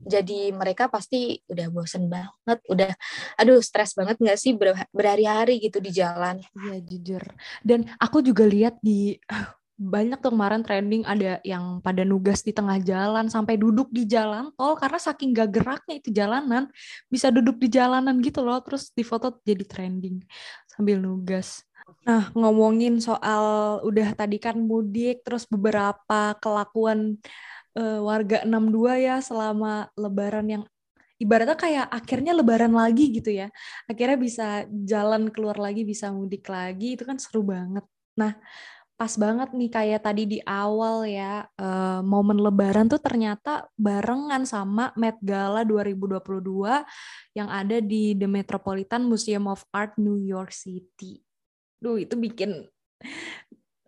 jadi 0.07 0.55
mereka 0.55 0.87
pasti 0.87 1.43
udah 1.51 1.67
bosen 1.69 2.07
banget, 2.07 2.59
udah 2.71 2.91
aduh 3.35 3.59
stres 3.59 3.93
banget 3.93 4.17
nggak 4.17 4.39
sih 4.39 4.55
ber 4.55 4.73
berhari-hari 4.95 5.59
gitu 5.59 5.83
di 5.83 5.91
jalan. 5.91 6.39
Iya 6.55 6.79
jujur. 6.81 7.23
Dan 7.61 7.91
aku 7.99 8.23
juga 8.23 8.47
lihat 8.47 8.79
di 8.79 9.19
banyak 9.77 10.17
tuh 10.25 10.33
kemarin 10.33 10.65
trending 10.65 11.05
ada 11.05 11.37
yang 11.45 11.77
pada 11.85 12.01
nugas 12.01 12.41
di 12.41 12.49
tengah 12.49 12.81
jalan 12.81 13.29
sampai 13.29 13.61
duduk 13.61 13.93
di 13.93 14.09
jalan 14.09 14.49
tol 14.57 14.73
karena 14.73 14.97
saking 14.97 15.37
gak 15.37 15.53
geraknya 15.53 16.01
itu 16.01 16.09
jalanan 16.09 16.65
bisa 17.13 17.29
duduk 17.29 17.61
di 17.61 17.69
jalanan 17.69 18.17
gitu 18.25 18.41
loh 18.41 18.57
terus 18.65 18.89
di 18.89 19.05
foto 19.05 19.37
jadi 19.45 19.61
trending 19.61 20.25
sambil 20.65 20.97
nugas. 20.97 21.61
Nah 22.09 22.33
ngomongin 22.33 22.97
soal 22.97 23.77
udah 23.85 24.17
tadi 24.17 24.41
kan 24.41 24.57
mudik 24.57 25.21
terus 25.21 25.45
beberapa 25.45 26.35
kelakuan 26.41 27.21
uh, 27.77 28.01
warga 28.01 28.41
62 28.41 29.05
ya 29.05 29.15
selama 29.21 29.87
lebaran 29.93 30.47
yang 30.49 30.63
ibaratnya 31.21 31.57
kayak 31.57 31.87
akhirnya 31.89 32.33
lebaran 32.33 32.73
lagi 32.73 33.13
gitu 33.13 33.29
ya. 33.33 33.49
Akhirnya 33.85 34.17
bisa 34.17 34.47
jalan 34.69 35.29
keluar 35.29 35.57
lagi, 35.57 35.85
bisa 35.85 36.09
mudik 36.13 36.49
lagi, 36.49 36.97
itu 36.97 37.03
kan 37.05 37.17
seru 37.21 37.45
banget. 37.45 37.85
Nah, 38.17 38.37
pas 38.97 39.13
banget 39.13 39.53
nih 39.53 39.69
kayak 39.69 40.01
tadi 40.01 40.23
di 40.25 40.39
awal 40.45 41.05
ya, 41.05 41.45
uh, 41.57 42.01
momen 42.01 42.41
lebaran 42.41 42.89
tuh 42.89 43.01
ternyata 43.01 43.69
barengan 43.77 44.45
sama 44.45 44.89
Met 44.97 45.17
Gala 45.21 45.61
2022 45.61 46.81
yang 47.37 47.49
ada 47.49 47.77
di 47.77 48.17
The 48.17 48.25
Metropolitan 48.25 49.05
Museum 49.05 49.45
of 49.49 49.61
Art 49.69 49.97
New 50.01 50.17
York 50.17 50.49
City. 50.53 51.21
Duh, 51.77 52.01
itu 52.01 52.17
bikin 52.17 52.65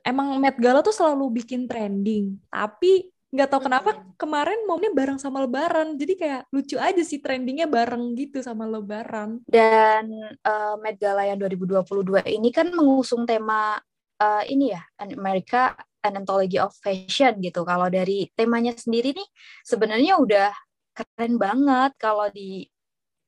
emang 0.06 0.38
Met 0.38 0.58
Gala 0.62 0.86
tuh 0.86 0.94
selalu 0.94 1.42
bikin 1.42 1.66
trending, 1.66 2.38
tapi 2.50 3.10
nggak 3.30 3.50
tahu 3.50 3.62
kenapa 3.70 3.90
kemarin 4.18 4.66
momennya 4.66 4.94
bareng 4.94 5.20
sama 5.22 5.46
lebaran. 5.46 5.94
Jadi 5.96 6.14
kayak 6.18 6.42
lucu 6.50 6.76
aja 6.82 7.02
sih 7.06 7.22
trendingnya 7.22 7.70
bareng 7.70 8.18
gitu 8.18 8.42
sama 8.42 8.66
lebaran. 8.66 9.42
Dan 9.46 10.10
uh, 10.42 10.76
Met 10.82 10.98
Gala 10.98 11.30
yang 11.30 11.38
2022 11.38 12.26
ini 12.26 12.50
kan 12.50 12.74
mengusung 12.74 13.30
tema 13.30 13.78
uh, 14.18 14.44
ini 14.50 14.74
ya 14.74 14.82
America 14.98 15.78
an 16.02 16.18
Anthology 16.18 16.58
of 16.58 16.74
Fashion 16.82 17.38
gitu. 17.40 17.62
Kalau 17.62 17.86
dari 17.88 18.28
temanya 18.34 18.74
sendiri 18.74 19.14
nih 19.14 19.30
sebenarnya 19.62 20.18
udah 20.18 20.50
keren 20.98 21.38
banget 21.38 21.94
kalau 22.02 22.28
di 22.34 22.66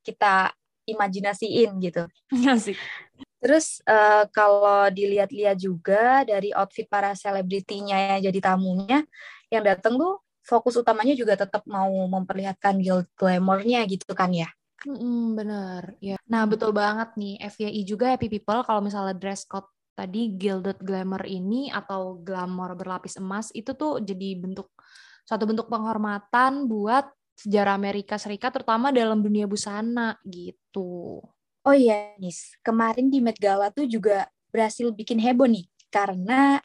kita 0.01 0.49
imajinasiin 0.89 1.77
gitu. 1.77 2.03
Asik. 2.51 2.77
Terus 3.41 3.81
uh, 3.89 4.29
kalau 4.29 4.85
dilihat-lihat 4.93 5.57
juga 5.57 6.21
dari 6.25 6.53
outfit 6.53 6.85
para 6.85 7.17
selebritinya 7.17 8.17
yang 8.17 8.29
jadi 8.29 8.39
tamunya, 8.53 9.01
yang 9.51 9.63
datang 9.67 9.99
tuh 9.99 10.23
fokus 10.41 10.73
utamanya 10.79 11.13
juga 11.13 11.37
tetap 11.37 11.61
mau 11.69 11.91
memperlihatkan 12.09 12.81
guild 12.81 13.05
glamournya 13.13 13.85
gitu 13.85 14.11
kan 14.17 14.33
ya. 14.33 14.49
Mm, 14.81 15.37
bener, 15.37 15.81
ya. 16.01 16.17
Nah 16.25 16.49
betul 16.49 16.73
banget 16.73 17.13
nih, 17.13 17.37
FYI 17.37 17.81
juga 17.85 18.17
Happy 18.17 18.25
People 18.31 18.65
kalau 18.65 18.81
misalnya 18.81 19.13
dress 19.13 19.45
code 19.45 19.69
tadi 19.93 20.33
gilded 20.33 20.81
glamour 20.81 21.21
ini 21.29 21.69
atau 21.69 22.17
glamour 22.17 22.73
berlapis 22.73 23.21
emas 23.21 23.53
itu 23.53 23.77
tuh 23.77 24.01
jadi 24.01 24.39
bentuk 24.39 24.73
suatu 25.27 25.45
bentuk 25.45 25.69
penghormatan 25.69 26.65
buat 26.65 27.05
sejarah 27.37 27.77
Amerika 27.77 28.17
Serikat 28.17 28.57
terutama 28.57 28.89
dalam 28.89 29.21
dunia 29.21 29.45
busana 29.45 30.17
gitu. 30.25 31.21
Oh 31.61 31.75
iya, 31.77 32.17
Nis. 32.17 32.57
Kemarin 32.65 33.13
di 33.13 33.21
Met 33.21 33.37
Gala 33.37 33.69
tuh 33.69 33.85
juga 33.85 34.25
berhasil 34.49 34.89
bikin 34.89 35.21
heboh 35.21 35.45
nih. 35.45 35.69
Karena 35.93 36.57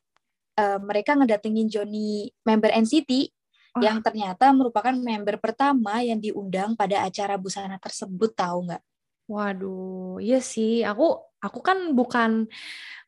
uh, 0.56 0.78
mereka 0.80 1.14
ngedatengin 1.14 1.68
Johnny 1.68 2.32
member 2.42 2.72
NCT 2.72 3.30
oh. 3.76 3.82
yang 3.84 4.00
ternyata 4.00 4.50
merupakan 4.50 4.96
member 4.96 5.36
pertama 5.38 6.00
yang 6.00 6.18
diundang 6.18 6.74
pada 6.74 7.04
acara 7.04 7.36
busana 7.36 7.76
tersebut, 7.76 8.32
tahu 8.32 8.72
nggak? 8.72 8.82
Waduh, 9.26 10.22
iya 10.22 10.40
sih. 10.40 10.82
Aku 10.86 11.18
aku 11.42 11.60
kan 11.60 11.92
bukan 11.92 12.46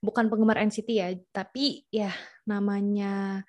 bukan 0.05 0.25
penggemar 0.31 0.61
NCT 0.63 0.89
ya, 0.95 1.09
tapi 1.33 1.87
ya 1.91 2.13
namanya 2.45 3.43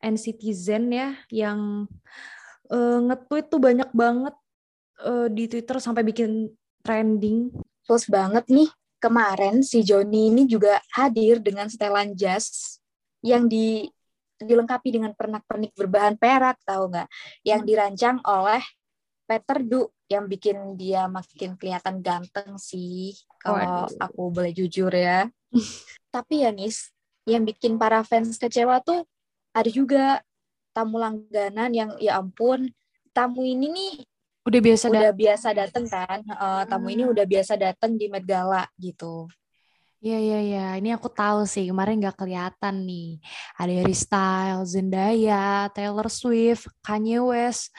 NCT 0.00 0.42
Zen 0.52 0.92
ya 0.92 1.16
yang 1.32 1.88
uh, 2.72 2.98
nge-tweet 3.10 3.46
tuh 3.48 3.60
banyak 3.60 3.90
banget 3.92 4.34
uh, 5.04 5.28
di 5.28 5.44
Twitter 5.48 5.76
sampai 5.80 6.02
bikin 6.04 6.50
trending. 6.80 7.52
Terus 7.86 8.08
banget 8.10 8.48
nih, 8.50 8.68
kemarin 8.98 9.60
si 9.62 9.84
Joni 9.84 10.32
ini 10.32 10.42
juga 10.48 10.80
hadir 10.96 11.38
dengan 11.38 11.70
setelan 11.70 12.16
jas 12.16 12.80
yang 13.26 13.50
di 13.50 13.90
dilengkapi 14.38 14.94
dengan 14.94 15.10
pernak-pernik 15.16 15.74
berbahan 15.74 16.14
perak 16.14 16.62
tahu 16.62 16.92
nggak? 16.94 17.08
Yang 17.42 17.60
hmm. 17.60 17.68
dirancang 17.68 18.16
oleh 18.22 18.62
Peter 19.26 19.58
Du 19.66 19.90
yang 20.06 20.30
bikin 20.30 20.78
dia 20.78 21.10
makin 21.10 21.58
kelihatan 21.58 21.98
ganteng 21.98 22.54
sih 22.62 23.10
kalau 23.42 23.82
oh, 23.82 23.90
aku 23.98 24.22
boleh 24.30 24.54
jujur 24.54 24.94
ya. 24.94 25.26
Tapi 26.14 26.46
ya 26.46 26.54
Nis 26.54 26.94
yang 27.26 27.42
bikin 27.42 27.74
para 27.74 28.06
fans 28.06 28.38
kecewa 28.38 28.78
tuh 28.86 29.02
ada 29.50 29.66
juga 29.66 30.22
tamu 30.70 31.02
langganan 31.02 31.74
yang 31.74 31.90
ya 31.98 32.22
ampun 32.22 32.70
tamu 33.10 33.42
ini 33.42 33.66
nih 33.72 33.94
udah 34.46 34.60
biasa 34.62 34.84
udah 34.92 35.10
dat 35.10 35.16
biasa 35.18 35.48
dateng 35.58 35.84
kan? 35.90 36.22
Uh, 36.30 36.62
tamu 36.70 36.86
hmm. 36.86 36.94
ini 36.94 37.02
udah 37.10 37.26
biasa 37.26 37.58
dateng 37.58 37.98
di 37.98 38.06
Met 38.06 38.22
Gala 38.22 38.62
gitu 38.78 39.26
Iya 40.06 40.18
iya 40.22 40.38
iya, 40.38 40.66
ini 40.78 40.94
aku 40.94 41.10
tahu 41.10 41.42
sih 41.50 41.66
kemarin 41.66 41.98
nggak 41.98 42.14
kelihatan 42.14 42.86
nih. 42.86 43.18
Ada 43.58 43.72
Harry 43.82 43.96
Styles, 43.98 44.70
Zendaya, 44.70 45.66
Taylor 45.74 46.06
Swift, 46.06 46.70
Kanye 46.78 47.18
West, 47.18 47.74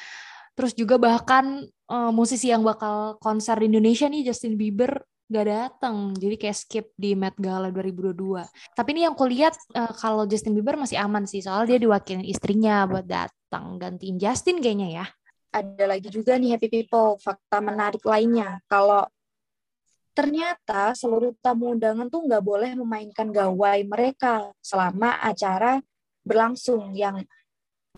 terus 0.57 0.75
juga 0.75 0.99
bahkan 0.99 1.63
uh, 1.87 2.11
musisi 2.11 2.51
yang 2.51 2.67
bakal 2.67 3.15
konser 3.23 3.55
di 3.61 3.71
Indonesia 3.71 4.09
nih 4.11 4.27
Justin 4.27 4.59
Bieber 4.59 5.05
gak 5.27 5.43
datang 5.43 6.15
jadi 6.15 6.39
kayak 6.39 6.57
skip 6.57 6.85
di 6.95 7.11
Met 7.11 7.35
Gala 7.35 7.67
2022 7.67 8.47
tapi 8.71 8.89
ini 8.95 9.03
yang 9.03 9.11
kulihat 9.11 9.59
uh, 9.75 9.91
kalau 9.91 10.23
Justin 10.23 10.55
Bieber 10.55 10.79
masih 10.79 10.95
aman 11.03 11.27
sih 11.27 11.43
soalnya 11.43 11.75
dia 11.75 11.79
diwakilin 11.83 12.23
istrinya 12.23 12.87
buat 12.87 13.03
datang 13.03 13.75
gantiin 13.75 14.17
Justin 14.17 14.63
kayaknya 14.63 15.03
ya. 15.03 15.05
Ada 15.47 15.87
lagi 15.87 16.11
juga 16.11 16.35
nih 16.35 16.55
Happy 16.55 16.67
People 16.67 17.15
fakta 17.23 17.63
menarik 17.63 18.03
lainnya. 18.03 18.59
Kalau 18.67 19.07
ternyata 20.17 20.97
seluruh 20.97 21.37
tamu 21.37 21.77
undangan 21.77 22.09
tuh 22.09 22.25
nggak 22.25 22.41
boleh 22.41 22.73
memainkan 22.73 23.29
gawai 23.29 23.85
mereka 23.85 24.49
selama 24.65 25.21
acara 25.21 25.77
berlangsung 26.25 26.97
yang 26.97 27.21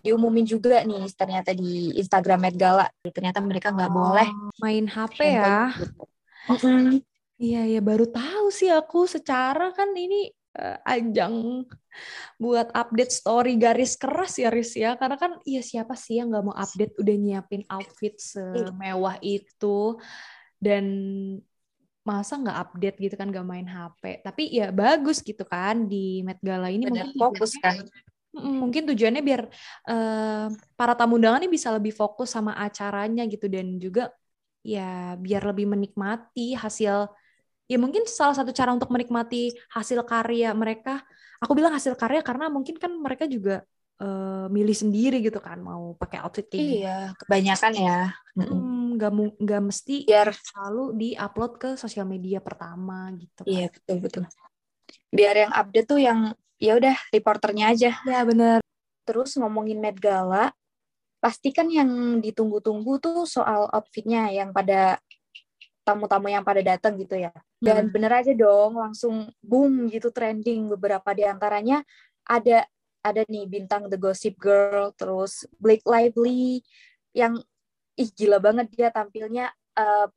diumumin 0.03 0.43
juga 0.43 0.83
nih 0.83 1.07
ternyata 1.15 1.55
di 1.55 1.95
Instagram 1.95 2.43
Met 2.43 2.55
Gala. 2.59 2.87
Ternyata 3.07 3.39
mereka 3.39 3.71
nggak 3.71 3.91
oh, 3.91 3.95
boleh 3.95 4.27
main 4.59 4.83
HP 4.83 5.19
ya? 5.39 5.71
gitu. 5.71 6.99
Iya 7.39 7.79
ya 7.79 7.79
baru 7.79 8.03
tahu 8.03 8.51
sih 8.51 8.67
aku 8.67 9.07
secara 9.07 9.71
kan 9.71 9.95
ini 9.95 10.27
uh, 10.59 10.75
ajang 10.83 11.63
buat 12.35 12.67
update 12.75 13.15
story 13.15 13.55
garis 13.55 13.95
keras 13.95 14.35
ya 14.35 14.51
Riz 14.51 14.75
ya. 14.75 14.99
Karena 14.99 15.15
kan 15.15 15.39
iya 15.47 15.63
siapa 15.63 15.95
sih 15.95 16.19
yang 16.19 16.35
nggak 16.35 16.43
mau 16.43 16.55
update? 16.55 16.99
Udah 16.99 17.15
nyiapin 17.15 17.63
outfit 17.71 18.19
semewah 18.19 19.23
itu. 19.23 19.95
Dan 20.59 20.83
masa 22.07 22.39
nggak 22.39 22.57
update 22.57 22.97
gitu 22.97 23.15
kan 23.19 23.27
nggak 23.27 23.45
main 23.45 23.67
HP 23.67 24.23
tapi 24.23 24.49
ya 24.49 24.71
bagus 24.71 25.19
gitu 25.19 25.43
kan 25.43 25.85
di 25.85 26.23
Met 26.23 26.39
Gala 26.39 26.71
ini 26.71 26.87
Bener, 26.87 27.11
mungkin 27.11 27.19
fokus 27.19 27.53
kan. 27.59 27.83
Mungkin 28.29 28.85
tujuannya 28.93 29.25
biar 29.25 29.41
uh, 29.89 30.53
para 30.77 30.93
tamu 30.93 31.17
undangan 31.17 31.41
ini 31.41 31.49
bisa 31.49 31.73
lebih 31.73 31.89
fokus 31.89 32.29
sama 32.29 32.53
acaranya 32.61 33.25
gitu. 33.25 33.49
Dan 33.49 33.81
juga 33.81 34.13
ya 34.61 35.17
biar 35.17 35.49
lebih 35.49 35.65
menikmati 35.65 36.53
hasil 36.53 37.09
ya 37.65 37.77
mungkin 37.81 38.05
salah 38.05 38.37
satu 38.37 38.53
cara 38.53 38.69
untuk 38.69 38.93
menikmati 38.93 39.49
hasil 39.73 40.05
karya 40.05 40.53
mereka. 40.53 41.01
Aku 41.41 41.57
bilang 41.57 41.73
hasil 41.73 41.97
karya 41.97 42.21
karena 42.21 42.53
mungkin 42.53 42.77
kan 42.77 42.93
mereka 43.01 43.25
juga 43.25 43.65
uh, 43.99 44.47
milih 44.47 44.75
sendiri 44.75 45.19
gitu 45.19 45.39
kan 45.43 45.59
mau 45.59 45.93
pakai 45.95 46.23
outfit 46.23 46.47
kayak 46.47 46.63
iya 46.63 46.97
kebanyakan 47.19 47.71
ya. 47.75 47.99
Nggak 48.35 49.11
hmm, 49.11 49.31
nggak 49.43 49.61
mesti 49.63 49.95
biar 50.07 50.31
selalu 50.33 50.83
diupload 50.95 51.53
ke 51.59 51.69
sosial 51.75 52.07
media 52.07 52.39
pertama 52.39 53.11
gitu 53.15 53.43
kan. 53.43 53.51
iya 53.51 53.67
betul 53.69 53.97
betul. 54.01 54.23
Biar 55.11 55.35
yang 55.47 55.51
update 55.53 55.87
tuh 55.87 55.99
yang 56.01 56.19
ya 56.59 56.75
udah 56.75 56.95
reporternya 57.11 57.65
aja. 57.71 57.91
Ya 58.03 58.21
bener. 58.23 58.59
Terus 59.07 59.35
ngomongin 59.37 59.79
Met 59.79 59.97
Gala 59.99 60.51
pasti 61.19 61.51
kan 61.51 61.67
yang 61.67 62.23
ditunggu-tunggu 62.23 63.03
tuh 63.03 63.27
soal 63.27 63.67
outfitnya 63.75 64.31
yang 64.31 64.55
pada 64.55 65.03
tamu-tamu 65.83 66.31
yang 66.31 66.45
pada 66.45 66.61
datang 66.63 66.95
gitu 66.95 67.17
ya. 67.17 67.33
Dan 67.59 67.89
hmm. 67.89 67.93
bener 67.93 68.11
aja 68.23 68.31
dong, 68.37 68.77
langsung 68.79 69.27
boom 69.41 69.89
gitu 69.91 70.13
trending 70.13 70.69
beberapa 70.71 71.11
di 71.11 71.25
antaranya. 71.25 71.81
Ada 72.29 72.63
ada 73.01 73.23
nih 73.25 73.45
bintang 73.47 73.87
The 73.87 73.97
Gossip 73.97 74.35
Girl, 74.39 74.91
terus 74.95 75.47
Blake 75.55 75.85
Lively 75.87 76.63
yang 77.15 77.39
ih 77.95 78.09
gila 78.15 78.39
banget 78.39 78.71
dia 78.71 78.87
tampilnya. 78.91 79.51
Uh, 79.75 80.07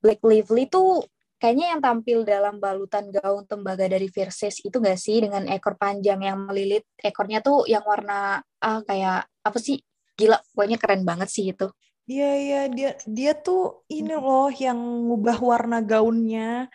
Blake 0.00 0.24
Lively 0.24 0.70
tuh 0.70 1.04
kayaknya 1.36 1.76
yang 1.76 1.80
tampil 1.80 2.24
dalam 2.24 2.56
balutan 2.60 3.08
gaun 3.12 3.44
tembaga 3.44 3.88
dari 3.88 4.08
Versace 4.08 4.64
itu 4.64 4.76
gak 4.76 5.00
sih 5.00 5.24
dengan 5.24 5.48
ekor 5.48 5.76
panjang 5.76 6.20
yang 6.20 6.48
melilit 6.48 6.84
ekornya 7.00 7.40
tuh 7.40 7.64
yang 7.68 7.84
warna 7.84 8.40
ah 8.60 8.80
kayak 8.84 9.28
apa 9.40 9.58
sih 9.60 9.80
gila 10.16 10.36
pokoknya 10.52 10.76
keren 10.76 11.02
banget 11.04 11.28
sih 11.32 11.48
itu 11.52 11.68
Iya 12.10 12.30
iya 12.42 12.60
dia 12.66 12.90
dia 13.06 13.32
tuh 13.38 13.86
ini 13.86 14.10
loh 14.18 14.50
yang 14.50 14.74
ngubah 15.06 15.38
warna 15.38 15.78
gaunnya. 15.78 16.66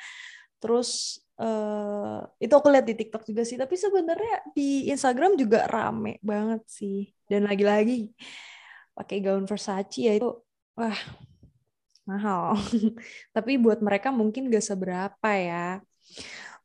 Terus 0.63 1.20
uh, 1.39 2.24
itu 2.39 2.54
aku 2.54 2.67
lihat 2.71 2.86
di 2.88 2.95
TikTok 2.95 3.24
juga 3.28 3.43
sih. 3.43 3.58
Tapi 3.60 3.76
sebenarnya 3.76 4.36
di 4.56 4.88
Instagram 4.91 5.36
juga 5.36 5.67
rame 5.67 6.19
banget 6.24 6.62
sih. 6.67 7.12
Dan 7.28 7.48
lagi-lagi 7.50 8.12
pakai 8.95 9.17
gaun 9.19 9.43
Versace 9.50 10.08
ya 10.08 10.13
itu 10.15 10.30
wah 10.80 11.00
mahal. 12.08 12.56
Tapi 13.36 13.58
buat 13.60 13.82
mereka 13.84 14.13
mungkin 14.13 14.48
gak 14.48 14.63
seberapa 14.63 15.30
ya. 15.36 15.82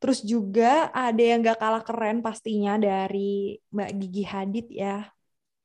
Terus 0.00 0.24
juga 0.24 0.88
ada 0.94 1.20
yang 1.20 1.44
gak 1.44 1.60
kalah 1.60 1.84
keren 1.84 2.24
pastinya 2.24 2.80
dari 2.80 3.58
Mbak 3.72 3.90
Gigi 4.00 4.24
Hadid 4.24 4.66
ya. 4.72 5.08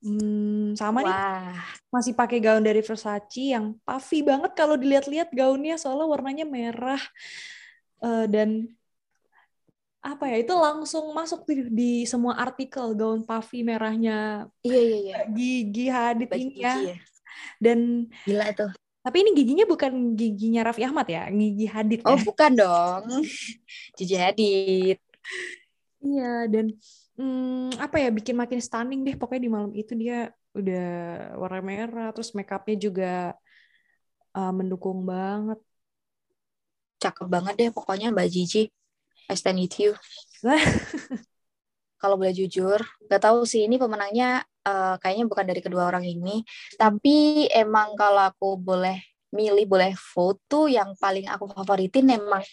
Hmm, 0.06 0.78
sama 0.78 1.02
Wah. 1.02 1.08
nih 1.10 1.18
masih 1.90 2.14
pakai 2.14 2.38
gaun 2.38 2.62
dari 2.62 2.86
Versace 2.86 3.58
yang 3.58 3.74
puffy 3.82 4.22
banget 4.22 4.54
kalau 4.54 4.78
dilihat-lihat 4.78 5.34
gaunnya 5.34 5.82
soalnya 5.82 6.06
warnanya 6.06 6.46
merah 6.46 7.02
uh, 8.06 8.30
dan 8.30 8.70
apa 10.06 10.30
ya 10.30 10.38
itu 10.46 10.54
langsung 10.54 11.10
masuk 11.18 11.50
di, 11.50 11.56
di 11.74 11.92
semua 12.06 12.38
artikel 12.38 12.94
gaun 12.94 13.26
puffy 13.26 13.66
merahnya 13.66 14.46
iya 14.62 14.80
iya 14.80 14.98
iya. 15.02 15.16
Gigi 15.34 15.86
Hadid 15.90 16.30
ini 16.38 16.62
ya. 16.62 16.94
ya 16.94 16.98
dan 17.58 18.06
gila 18.24 18.46
itu 18.54 18.68
tapi 19.06 19.22
ini 19.22 19.38
giginya 19.38 19.66
bukan 19.70 20.18
giginya 20.18 20.66
Raffi 20.66 20.82
Ahmad 20.82 21.06
ya 21.06 21.30
gigi 21.30 21.66
Hadid 21.70 22.02
oh 22.10 22.18
ya? 22.18 22.26
bukan 22.26 22.52
dong. 22.58 23.04
Gigi 24.02 24.18
Hadid. 24.18 24.98
Iya 26.02 26.50
dan 26.50 26.74
hmm, 27.14 27.78
apa 27.78 28.02
ya 28.02 28.10
bikin 28.10 28.34
makin 28.34 28.58
stunning 28.58 29.06
deh 29.06 29.14
pokoknya 29.14 29.46
di 29.46 29.52
malam 29.54 29.72
itu. 29.78 29.94
Dia 29.94 30.34
udah 30.58 30.90
warna 31.38 31.62
merah 31.62 32.10
terus 32.18 32.34
makeupnya 32.34 32.76
juga 32.82 33.14
uh, 34.34 34.50
mendukung 34.50 35.06
banget. 35.06 35.62
Cakep 36.98 37.30
banget 37.30 37.54
deh 37.62 37.70
pokoknya 37.70 38.10
Mbak 38.10 38.28
Gigi 38.34 38.74
I 39.30 39.36
stand 39.36 39.62
with 39.62 39.78
you 39.78 39.92
kalau 42.02 42.16
boleh 42.20 42.36
jujur 42.36 42.78
gak 43.10 43.22
tahu 43.24 43.48
sih 43.48 43.66
ini 43.66 43.82
pemenangnya 43.82 44.46
uh, 44.68 44.96
kayaknya 45.02 45.26
bukan 45.26 45.46
dari 45.48 45.62
kedua 45.64 45.90
orang 45.90 46.06
ini 46.06 46.46
tapi 46.78 47.48
emang 47.50 47.98
kalau 47.98 48.30
aku 48.30 48.60
boleh 48.60 49.02
milih 49.36 49.68
boleh 49.68 49.92
foto 49.98 50.72
yang 50.72 50.96
paling 50.96 51.28
aku 51.28 51.52
favoritin 51.52 52.08
emang 52.08 52.46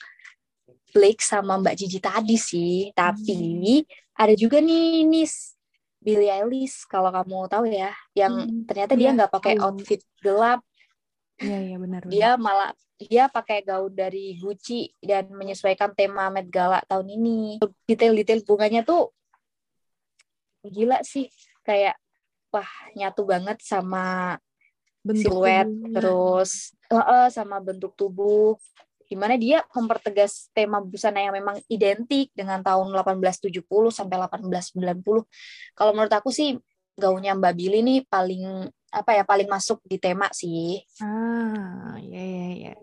Blake 0.93 1.25
sama 1.25 1.57
Mbak 1.57 1.75
Gigi 1.75 1.99
tadi 1.99 2.37
sih. 2.37 2.93
Tapi 2.93 3.81
hmm. 3.81 4.21
ada 4.21 4.35
juga 4.37 4.61
nih 4.61 5.09
Nis 5.09 5.57
Billie 5.99 6.29
Eilish 6.29 6.85
kalau 6.87 7.09
kamu 7.09 7.49
tahu 7.49 7.65
ya, 7.71 7.91
yang 8.13 8.45
hmm. 8.45 8.69
ternyata 8.69 8.93
dia 8.99 9.11
iya, 9.11 9.17
nggak 9.17 9.33
pakai 9.33 9.55
outfit 9.59 10.05
gelap. 10.21 10.61
Iya 11.41 11.59
iya 11.73 11.77
benar. 11.81 12.03
Dia 12.11 12.31
malah 12.37 12.77
dia 13.01 13.27
pakai 13.27 13.67
gaun 13.67 13.91
dari 13.95 14.39
Gucci 14.39 14.93
dan 15.03 15.31
menyesuaikan 15.33 15.97
tema 15.97 16.29
Met 16.29 16.51
Gala 16.53 16.83
tahun 16.87 17.09
ini. 17.15 17.59
Detail-detail 17.89 18.45
bunganya 18.47 18.83
tuh 18.87 19.11
gila 20.63 21.03
sih, 21.03 21.27
kayak 21.67 21.99
wah 22.55 22.69
nyatu 22.95 23.27
banget 23.27 23.59
sama 23.65 24.39
bentuk 25.03 25.35
siluet 25.35 25.67
terus 25.91 26.79
uh, 26.87 27.03
uh, 27.03 27.27
sama 27.27 27.59
bentuk 27.59 27.91
tubuh 27.99 28.55
di 29.11 29.19
mana 29.19 29.35
dia 29.37 29.61
mempertegas 29.75 30.49
tema 30.57 30.81
busana 30.81 31.21
yang 31.21 31.37
memang 31.37 31.59
identik 31.69 32.33
dengan 32.33 32.65
tahun 32.65 32.89
1870 32.97 33.61
sampai 33.93 34.17
1890. 34.25 35.77
Kalau 35.77 35.93
menurut 35.93 36.15
aku 36.17 36.33
sih 36.33 36.57
gaunnya 36.97 37.37
Mbak 37.37 37.53
Billy 37.53 37.85
ini 37.85 37.97
paling 38.09 38.73
apa 38.93 39.11
ya 39.17 39.25
paling 39.25 39.49
masuk 39.49 39.81
di 39.89 39.97
tema 39.97 40.29
sih. 40.31 40.85
Ah, 41.01 41.97
ya 41.99 42.23
ya 42.23 42.49
ya. 42.71 42.75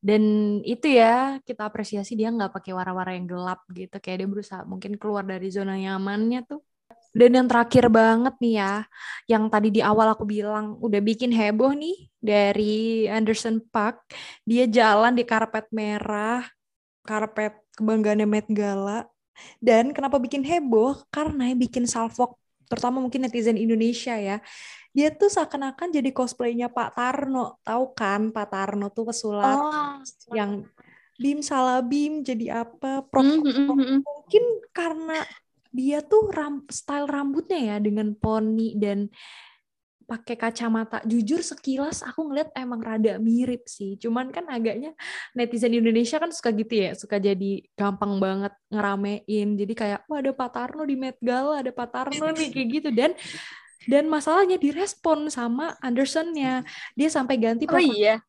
Dan 0.00 0.22
itu 0.64 0.88
ya 0.88 1.36
kita 1.44 1.68
apresiasi 1.68 2.16
dia 2.16 2.32
nggak 2.32 2.56
pakai 2.56 2.72
warna-warna 2.72 3.12
yang 3.20 3.28
gelap 3.28 3.60
gitu, 3.68 4.00
kayak 4.00 4.24
dia 4.24 4.28
berusaha 4.32 4.62
mungkin 4.64 4.96
keluar 4.96 5.28
dari 5.28 5.52
zona 5.52 5.76
nyamannya 5.76 6.40
tuh. 6.48 6.64
Dan 7.10 7.36
yang 7.36 7.46
terakhir 7.50 7.90
banget 7.90 8.34
nih 8.38 8.54
ya, 8.62 8.74
yang 9.26 9.50
tadi 9.50 9.68
di 9.74 9.82
awal 9.82 10.14
aku 10.14 10.22
bilang 10.24 10.78
udah 10.78 11.02
bikin 11.02 11.34
heboh 11.34 11.74
nih 11.74 12.06
dari 12.16 13.04
Anderson 13.10 13.60
Park. 13.60 14.08
Dia 14.46 14.70
jalan 14.70 15.18
di 15.18 15.26
karpet 15.26 15.68
merah, 15.74 16.46
karpet 17.02 17.60
kebanggaan 17.74 18.24
Met 18.30 18.46
Gala. 18.48 19.04
Dan 19.58 19.90
kenapa 19.90 20.22
bikin 20.22 20.46
heboh? 20.46 21.02
Karena 21.10 21.50
bikin 21.52 21.84
salfok, 21.84 22.38
terutama 22.70 23.02
mungkin 23.02 23.26
netizen 23.26 23.58
Indonesia 23.58 24.14
ya. 24.14 24.38
Dia 24.90 25.14
tuh 25.14 25.30
seakan-akan 25.30 25.94
jadi 25.94 26.10
cosplaynya 26.10 26.68
Pak 26.70 26.98
Tarno. 26.98 27.62
Tahu 27.62 27.84
kan 27.94 28.34
Pak 28.34 28.48
Tarno 28.50 28.90
tuh 28.90 29.10
pesulap 29.10 29.58
oh. 29.58 30.02
yang 30.34 30.66
Bim 31.20 31.44
salah 31.44 31.84
Bim 31.84 32.24
jadi 32.24 32.64
apa? 32.64 33.04
Prof, 33.06 33.28
mm 33.28 33.44
-hmm. 33.44 34.00
Mungkin 34.00 34.44
karena 34.72 35.20
dia 35.70 36.02
tuh 36.02 36.32
ram, 36.34 36.66
style 36.66 37.06
rambutnya 37.06 37.74
ya 37.74 37.76
dengan 37.78 38.16
poni 38.18 38.74
dan 38.74 39.06
pakai 40.10 40.34
kacamata. 40.34 40.98
Jujur 41.06 41.38
sekilas 41.38 42.02
aku 42.02 42.26
ngeliat 42.26 42.50
emang 42.58 42.82
rada 42.82 43.22
mirip 43.22 43.70
sih. 43.70 43.94
Cuman 43.94 44.34
kan 44.34 44.50
agaknya 44.50 44.90
netizen 45.38 45.70
Indonesia 45.70 46.18
kan 46.18 46.34
suka 46.34 46.50
gitu 46.50 46.74
ya, 46.74 46.98
suka 46.98 47.22
jadi 47.22 47.62
gampang 47.78 48.18
banget 48.18 48.50
ngeramein. 48.74 49.48
Jadi 49.54 49.72
kayak, 49.78 50.10
wah 50.10 50.18
ada 50.18 50.34
Pak 50.34 50.50
Tarno 50.50 50.82
di 50.82 50.98
Met 50.98 51.14
Gala, 51.22 51.62
ada 51.62 51.70
Pak 51.70 51.88
Tarno 51.94 52.26
nih 52.34 52.48
kayak 52.50 52.68
gitu. 52.74 52.88
Dan 52.90 53.14
dan 53.88 54.12
masalahnya 54.12 54.60
direspon 54.60 55.32
sama 55.32 55.76
Andersonnya. 55.80 56.66
Dia 56.92 57.08
sampai 57.08 57.40
ganti 57.40 57.64
oh, 57.64 57.80
iya. 57.80 58.20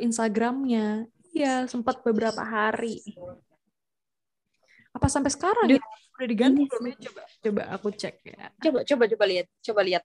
Instagramnya. 0.00 1.04
Iya, 1.34 1.66
sempat 1.66 2.00
beberapa 2.06 2.40
hari. 2.40 3.02
Apa 4.94 5.10
sampai 5.10 5.34
sekarang 5.34 5.66
Duh, 5.66 5.76
ya? 5.76 5.84
Udah 6.14 6.28
diganti 6.30 6.62
belum 6.70 6.84
ya? 6.86 6.96
Coba 7.10 7.22
coba 7.26 7.62
aku 7.74 7.88
cek 7.90 8.16
ya. 8.22 8.46
Coba 8.62 8.78
coba 8.86 9.04
coba 9.10 9.24
lihat, 9.26 9.46
coba 9.58 9.80
lihat. 9.82 10.02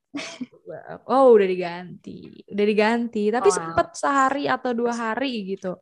Oh, 1.06 1.38
udah 1.38 1.46
diganti. 1.46 2.42
Udah 2.50 2.66
diganti, 2.66 3.30
tapi 3.30 3.50
oh. 3.54 3.56
sempat 3.56 3.94
sehari 3.94 4.50
atau 4.50 4.74
dua 4.74 4.90
hari 4.90 5.54
gitu. 5.54 5.78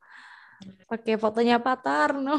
Pakai 0.84 1.16
fotonya 1.16 1.64
Pak 1.64 1.78
Tarno. 1.80 2.36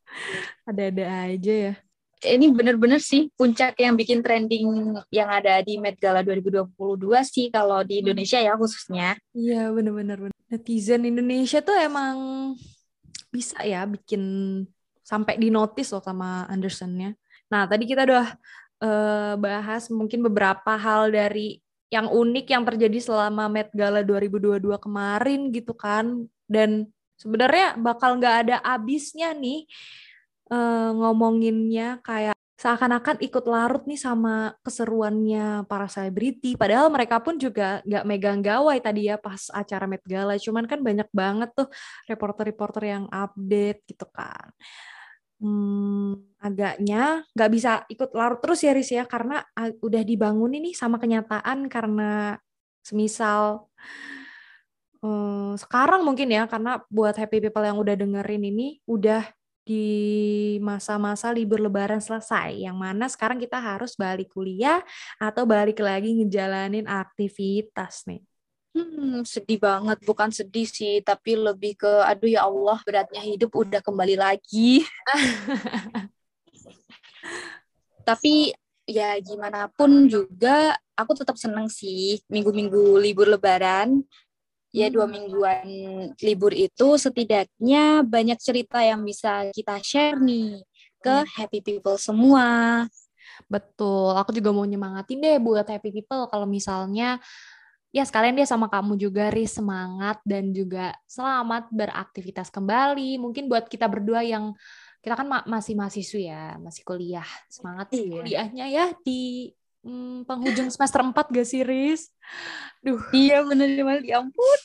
Ada-ada 0.68 1.28
aja 1.28 1.54
ya. 1.68 1.74
Ini 2.22 2.54
bener-bener 2.54 3.02
sih 3.02 3.26
puncak 3.34 3.74
yang 3.82 3.98
bikin 3.98 4.22
trending 4.22 4.94
yang 5.10 5.26
ada 5.26 5.58
di 5.60 5.76
Met 5.82 5.98
Gala 5.98 6.22
2022 6.22 6.70
sih 7.26 7.50
kalau 7.50 7.82
di 7.82 7.98
hmm. 7.98 8.02
Indonesia 8.06 8.38
ya 8.38 8.54
khususnya. 8.54 9.18
Iya 9.34 9.74
bener-bener. 9.74 10.30
Netizen 10.46 11.02
Indonesia 11.02 11.58
tuh 11.58 11.74
emang 11.74 12.16
bisa 13.32 13.58
ya 13.66 13.82
bikin 13.88 14.22
sampai 15.02 15.36
di 15.36 15.50
notice 15.50 15.90
loh 15.90 16.04
sama 16.04 16.46
Andersonnya. 16.46 17.18
Nah 17.50 17.66
tadi 17.66 17.84
kita 17.90 18.06
udah 18.06 18.26
uh, 18.82 19.34
bahas 19.36 19.90
mungkin 19.90 20.22
beberapa 20.22 20.78
hal 20.78 21.10
dari 21.10 21.58
yang 21.92 22.08
unik 22.08 22.46
yang 22.48 22.64
terjadi 22.64 22.98
selama 23.04 23.52
Met 23.52 23.68
Gala 23.76 24.00
2022 24.00 24.64
kemarin 24.80 25.52
gitu 25.52 25.76
kan 25.76 26.24
dan 26.48 26.88
sebenarnya 27.20 27.76
bakal 27.76 28.16
nggak 28.16 28.36
ada 28.48 28.56
abisnya 28.64 29.36
nih 29.36 29.68
uh, 30.52 30.90
ngomonginnya 30.92 32.04
kayak 32.04 32.36
seakan-akan 32.60 33.18
ikut 33.24 33.42
larut 33.50 33.82
nih 33.88 33.98
sama 33.98 34.54
keseruannya 34.62 35.66
para 35.66 35.90
selebriti. 35.90 36.54
Padahal 36.54 36.92
mereka 36.94 37.18
pun 37.18 37.34
juga 37.40 37.82
nggak 37.82 38.04
megang 38.06 38.38
gawai 38.38 38.78
tadi 38.78 39.10
ya 39.10 39.18
pas 39.18 39.50
acara 39.50 39.90
Met 39.90 40.04
Gala. 40.06 40.38
Cuman 40.38 40.70
kan 40.70 40.78
banyak 40.78 41.10
banget 41.10 41.50
tuh 41.58 41.66
reporter-reporter 42.06 42.82
yang 42.86 43.04
update 43.10 43.82
gitu 43.90 44.06
kan 44.14 44.54
hmm, 45.42 46.38
agaknya 46.38 47.26
nggak 47.34 47.50
bisa 47.50 47.72
ikut 47.90 48.14
larut 48.14 48.38
terus 48.38 48.62
ya 48.62 48.72
Riz 48.72 48.94
ya 48.94 49.04
karena 49.04 49.42
udah 49.82 50.02
dibangun 50.06 50.54
ini 50.54 50.70
sama 50.72 51.02
kenyataan 51.02 51.66
karena 51.66 52.38
semisal 52.86 53.66
uh, 55.02 55.54
sekarang 55.58 56.06
mungkin 56.06 56.30
ya 56.30 56.46
karena 56.46 56.80
buat 56.86 57.18
happy 57.18 57.42
people 57.42 57.66
yang 57.66 57.78
udah 57.78 57.94
dengerin 57.98 58.42
ini 58.46 58.78
udah 58.86 59.26
di 59.62 60.58
masa-masa 60.58 61.30
libur 61.30 61.62
lebaran 61.62 62.02
selesai 62.02 62.58
yang 62.58 62.74
mana 62.74 63.06
sekarang 63.06 63.38
kita 63.38 63.62
harus 63.62 63.94
balik 63.94 64.34
kuliah 64.34 64.82
atau 65.22 65.46
balik 65.46 65.78
lagi 65.78 66.10
ngejalanin 66.18 66.90
aktivitas 66.90 68.06
nih. 68.10 68.22
Hmm, 68.72 69.20
sedih 69.28 69.60
banget. 69.60 70.00
Bukan 70.02 70.32
sedih 70.32 70.64
sih, 70.64 71.04
tapi 71.04 71.36
lebih 71.36 71.76
ke 71.76 71.92
aduh 72.08 72.30
ya 72.30 72.48
Allah, 72.48 72.80
beratnya 72.82 73.20
hidup 73.20 73.52
udah 73.52 73.84
kembali 73.84 74.16
lagi. 74.16 74.82
tapi 78.08 78.50
ya 78.88 79.14
gimana 79.22 79.70
pun 79.70 80.10
juga 80.10 80.74
aku 80.98 81.14
tetap 81.14 81.38
seneng 81.38 81.70
sih 81.70 82.18
minggu-minggu 82.32 82.96
libur 82.98 83.28
lebaran. 83.28 84.02
Ya 84.72 84.88
dua 84.88 85.04
hmm. 85.04 85.12
mingguan 85.12 85.64
libur 86.16 86.56
itu 86.56 86.96
setidaknya 86.96 88.00
banyak 88.02 88.40
cerita 88.40 88.80
yang 88.80 89.04
bisa 89.04 89.52
kita 89.52 89.76
share 89.84 90.16
nih 90.16 90.64
ke 91.04 91.16
hmm. 91.22 91.28
happy 91.36 91.60
people 91.60 92.00
semua. 92.00 92.88
Betul, 93.52 94.16
aku 94.16 94.32
juga 94.32 94.48
mau 94.50 94.64
nyemangatin 94.64 95.20
deh 95.20 95.36
buat 95.36 95.68
happy 95.68 95.92
people 96.02 96.24
kalau 96.32 96.48
misalnya 96.48 97.20
ya 97.92 98.02
sekalian 98.08 98.32
dia 98.32 98.48
sama 98.48 98.72
kamu 98.72 98.96
juga 98.96 99.28
Riz 99.28 99.60
semangat 99.60 100.16
dan 100.24 100.50
juga 100.56 100.96
selamat 101.04 101.68
beraktivitas 101.68 102.48
kembali. 102.48 103.20
Mungkin 103.20 103.52
buat 103.52 103.68
kita 103.68 103.84
berdua 103.84 104.24
yang 104.24 104.56
kita 105.04 105.18
kan 105.18 105.28
ma 105.28 105.44
masih 105.44 105.76
mahasiswa 105.76 106.20
ya, 106.22 106.44
masih 106.56 106.82
kuliah. 106.86 107.28
Semangat 107.52 107.92
iya. 107.92 108.08
kuliahnya 108.08 108.66
ya 108.72 108.86
di 109.04 109.52
hmm, 109.82 110.24
penghujung 110.26 110.70
semester 110.70 111.02
4 111.02 111.14
gak 111.14 111.46
sih 111.46 111.62
Riz? 111.66 112.10
Duh. 112.82 112.98
Iya 113.14 113.46
bener 113.46 113.78
banget, 113.82 114.04
ya 114.10 114.22
ampun. 114.22 114.60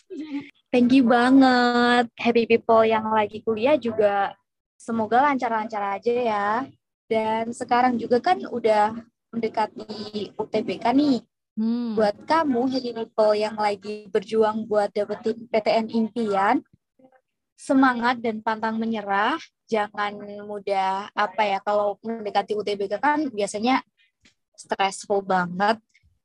Thank 0.74 0.98
you 0.98 1.06
banget. 1.06 2.10
Happy 2.18 2.44
people 2.50 2.82
yang 2.86 3.10
lagi 3.14 3.42
kuliah 3.46 3.78
juga 3.78 4.34
semoga 4.78 5.22
lancar-lancar 5.30 6.02
aja 6.02 6.14
ya. 6.14 6.50
Dan 7.08 7.56
sekarang 7.56 7.96
juga 7.96 8.20
kan 8.20 8.42
udah 8.42 8.94
mendekati 9.32 10.34
UTBK 10.36 10.86
nih. 10.98 11.20
Hmm. 11.58 11.98
Buat 11.98 12.26
kamu 12.30 12.62
happy 12.70 12.92
people 12.94 13.34
yang 13.34 13.58
lagi 13.58 14.06
berjuang 14.14 14.70
buat 14.70 14.94
dapetin 14.94 15.50
PTN 15.50 15.90
impian, 15.90 16.62
semangat 17.58 18.22
dan 18.22 18.46
pantang 18.46 18.78
menyerah. 18.78 19.42
Jangan 19.68 20.16
mudah 20.46 21.12
apa 21.12 21.44
ya 21.44 21.60
kalau 21.60 21.98
mendekati 22.06 22.54
UTBK 22.54 23.02
kan 23.02 23.28
biasanya 23.34 23.82
stressful 24.58 25.22
banget. 25.22 25.78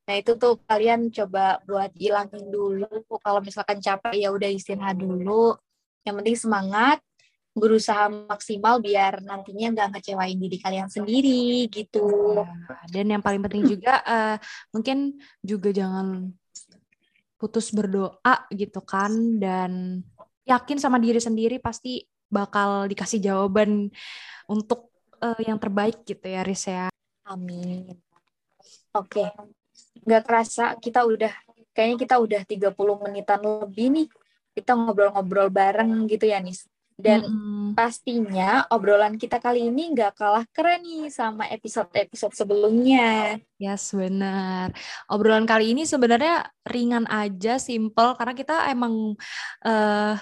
Nah 0.09 0.15
itu 0.19 0.35
tuh 0.35 0.59
kalian 0.67 1.13
coba 1.13 1.61
buat 1.69 1.93
hilangin 1.95 2.49
dulu. 2.51 2.89
Kalau 3.23 3.39
misalkan 3.45 3.79
capek 3.79 4.17
ya 4.17 4.29
udah 4.33 4.51
istirahat 4.51 4.99
dulu. 4.99 5.55
Yang 6.03 6.15
penting 6.19 6.39
semangat, 6.41 6.99
berusaha 7.53 8.09
maksimal 8.09 8.81
biar 8.81 9.21
nantinya 9.21 9.77
nggak 9.77 9.89
ngecewain 9.95 10.41
diri 10.41 10.59
kalian 10.59 10.89
sendiri 10.89 11.69
gitu. 11.69 12.41
Ya, 12.41 12.81
dan 12.89 13.07
yang 13.13 13.23
paling 13.23 13.45
penting 13.45 13.69
juga 13.69 14.01
uh, 14.03 14.37
mungkin 14.73 15.21
juga 15.45 15.69
jangan 15.71 16.33
putus 17.37 17.71
berdoa 17.75 18.49
gitu 18.55 18.81
kan 18.83 19.13
dan 19.37 20.01
yakin 20.49 20.79
sama 20.81 20.97
diri 20.99 21.21
sendiri 21.21 21.59
pasti 21.61 22.07
bakal 22.33 22.89
dikasih 22.89 23.21
jawaban 23.21 23.93
untuk 24.49 24.89
uh, 25.21 25.39
yang 25.45 25.61
terbaik 25.61 26.03
gitu 26.09 26.25
ya 26.25 26.41
Riz 26.43 26.65
ya. 26.65 26.89
Amin. 27.29 28.12
Oke. 28.97 29.25
Okay. 29.25 29.29
Nggak 30.03 30.23
kerasa 30.27 30.65
kita 30.77 31.07
udah 31.07 31.33
kayaknya 31.73 31.97
kita 31.99 32.15
udah 32.21 32.41
30 32.45 33.05
menitan 33.05 33.41
lebih 33.41 33.87
nih. 33.93 34.09
Kita 34.53 34.77
ngobrol-ngobrol 34.77 35.49
bareng 35.49 36.05
gitu 36.09 36.29
ya 36.29 36.39
Nis. 36.43 36.69
Dan 37.03 37.25
mm-hmm. 37.25 37.69
pastinya 37.75 38.69
obrolan 38.69 39.17
kita 39.17 39.41
kali 39.41 39.73
ini 39.73 39.91
nggak 39.97 40.13
kalah 40.13 40.45
keren 40.53 40.85
nih 40.85 41.09
sama 41.09 41.49
episode-episode 41.49 42.37
sebelumnya. 42.37 43.41
Yes, 43.57 43.91
benar. 43.97 44.71
Obrolan 45.09 45.49
kali 45.49 45.73
ini 45.73 45.89
sebenarnya 45.89 46.47
ringan 46.69 47.09
aja, 47.09 47.57
simple 47.57 48.15
karena 48.15 48.35
kita 48.37 48.71
emang 48.71 49.17
uh, 49.67 50.15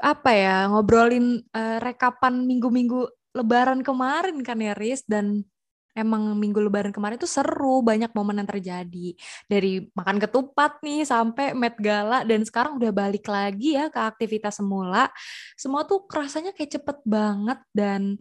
apa 0.00 0.30
ya 0.32 0.70
ngobrolin 0.72 1.44
uh, 1.52 1.78
rekapan 1.82 2.46
minggu-minggu 2.48 3.10
Lebaran 3.30 3.86
kemarin 3.86 4.42
kan 4.42 4.58
ya, 4.58 4.74
Riz 4.74 5.06
dan 5.06 5.46
emang 5.94 6.38
minggu 6.38 6.58
lebaran 6.62 6.94
kemarin 6.94 7.18
tuh 7.18 7.30
seru, 7.30 7.82
banyak 7.82 8.10
momen 8.14 8.42
yang 8.42 8.48
terjadi. 8.48 9.08
Dari 9.46 9.90
makan 9.92 10.16
ketupat 10.22 10.80
nih 10.84 11.02
sampai 11.06 11.52
Met 11.56 11.76
Gala 11.78 12.22
dan 12.22 12.42
sekarang 12.46 12.78
udah 12.78 12.92
balik 12.94 13.26
lagi 13.26 13.76
ya 13.78 13.90
ke 13.90 14.00
aktivitas 14.00 14.58
semula. 14.62 15.10
Semua 15.58 15.84
tuh 15.84 16.06
rasanya 16.10 16.54
kayak 16.54 16.80
cepet 16.80 16.98
banget 17.06 17.58
dan 17.74 18.16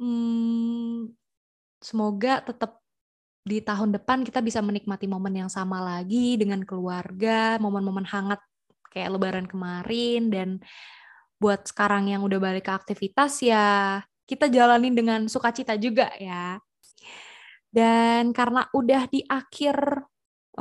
hmm, 0.00 1.12
semoga 1.82 2.40
tetap 2.44 2.80
di 3.44 3.60
tahun 3.60 3.92
depan 3.92 4.24
kita 4.24 4.40
bisa 4.40 4.64
menikmati 4.64 5.04
momen 5.04 5.44
yang 5.44 5.50
sama 5.52 5.84
lagi 5.84 6.40
dengan 6.40 6.64
keluarga, 6.64 7.60
momen-momen 7.60 8.08
hangat 8.08 8.40
kayak 8.88 9.12
lebaran 9.12 9.44
kemarin 9.44 10.32
dan 10.32 10.48
buat 11.36 11.68
sekarang 11.68 12.08
yang 12.08 12.24
udah 12.24 12.40
balik 12.40 12.70
ke 12.70 12.72
aktivitas 12.72 13.42
ya 13.44 14.00
kita 14.24 14.48
jalanin 14.48 14.96
dengan 14.96 15.28
sukacita 15.28 15.76
juga 15.76 16.08
ya. 16.16 16.56
Dan 17.74 18.30
karena 18.30 18.70
udah 18.70 19.10
di 19.10 19.26
akhir 19.26 20.06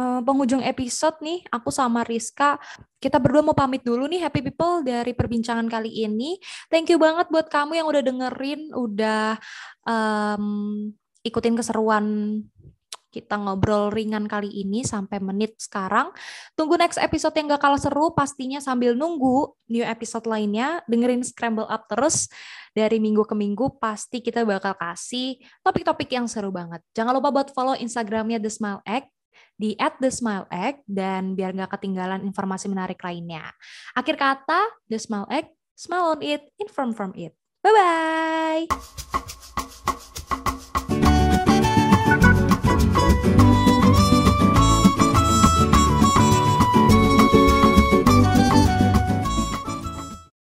uh, 0.02 0.21
penghujung 0.26 0.65
episode 0.65 1.21
nih, 1.21 1.45
aku 1.54 1.69
sama 1.69 2.02
Rizka, 2.02 2.58
kita 2.97 3.21
berdua 3.21 3.45
mau 3.45 3.54
pamit 3.54 3.86
dulu 3.86 4.10
nih 4.10 4.26
Happy 4.26 4.41
People 4.41 4.82
dari 4.82 5.13
perbincangan 5.13 5.69
kali 5.69 5.93
ini. 6.10 6.41
Thank 6.73 6.89
you 6.89 6.97
banget 6.97 7.30
buat 7.30 7.54
kamu 7.54 7.78
yang 7.78 7.88
udah 7.88 8.02
dengerin, 8.02 8.73
udah 8.73 9.38
um, 9.86 10.45
ikutin 11.21 11.54
keseruan 11.54 12.06
kita 13.13 13.38
ngobrol 13.38 13.93
ringan 13.93 14.26
kali 14.26 14.49
ini 14.49 14.82
sampai 14.82 15.21
menit 15.21 15.62
sekarang. 15.62 16.10
Tunggu 16.58 16.82
next 16.82 16.97
episode 16.97 17.38
yang 17.38 17.54
gak 17.54 17.62
kalah 17.62 17.78
seru 17.78 18.17
pastinya 18.17 18.58
sambil 18.58 18.97
nunggu 18.97 19.54
new 19.69 19.86
episode 19.86 20.26
lainnya. 20.26 20.82
Dengerin 20.89 21.21
Scramble 21.21 21.69
Up 21.69 21.86
terus 21.86 22.34
dari 22.73 22.97
minggu 22.97 23.30
ke 23.30 23.38
minggu 23.38 23.78
pasti 23.78 24.26
kita 24.26 24.41
bakal 24.41 24.73
kasih 24.73 25.38
topik-topik 25.62 26.10
yang 26.10 26.26
seru 26.26 26.49
banget. 26.49 26.82
Jangan 26.97 27.13
lupa 27.13 27.30
buat 27.30 27.54
follow 27.54 27.78
Instagramnya 27.78 28.41
The 28.41 28.49
Smile 28.49 28.82
Egg 28.89 29.06
di 29.54 29.78
at 29.78 30.02
The 30.02 30.10
Smile 30.10 30.49
Egg 30.49 30.82
dan 30.89 31.38
biar 31.38 31.54
gak 31.54 31.78
ketinggalan 31.78 32.26
informasi 32.26 32.65
menarik 32.65 32.97
lainnya. 33.06 33.54
Akhir 33.93 34.17
kata, 34.17 34.65
The 34.89 34.97
Smile 34.97 35.30
Egg, 35.30 35.54
smile 35.78 36.17
on 36.17 36.19
it, 36.26 36.41
inform 36.58 36.97
from 36.97 37.13
it. 37.13 37.38
Bye-bye! 37.63 39.62
Thank 43.03 43.41
you. 43.41 43.52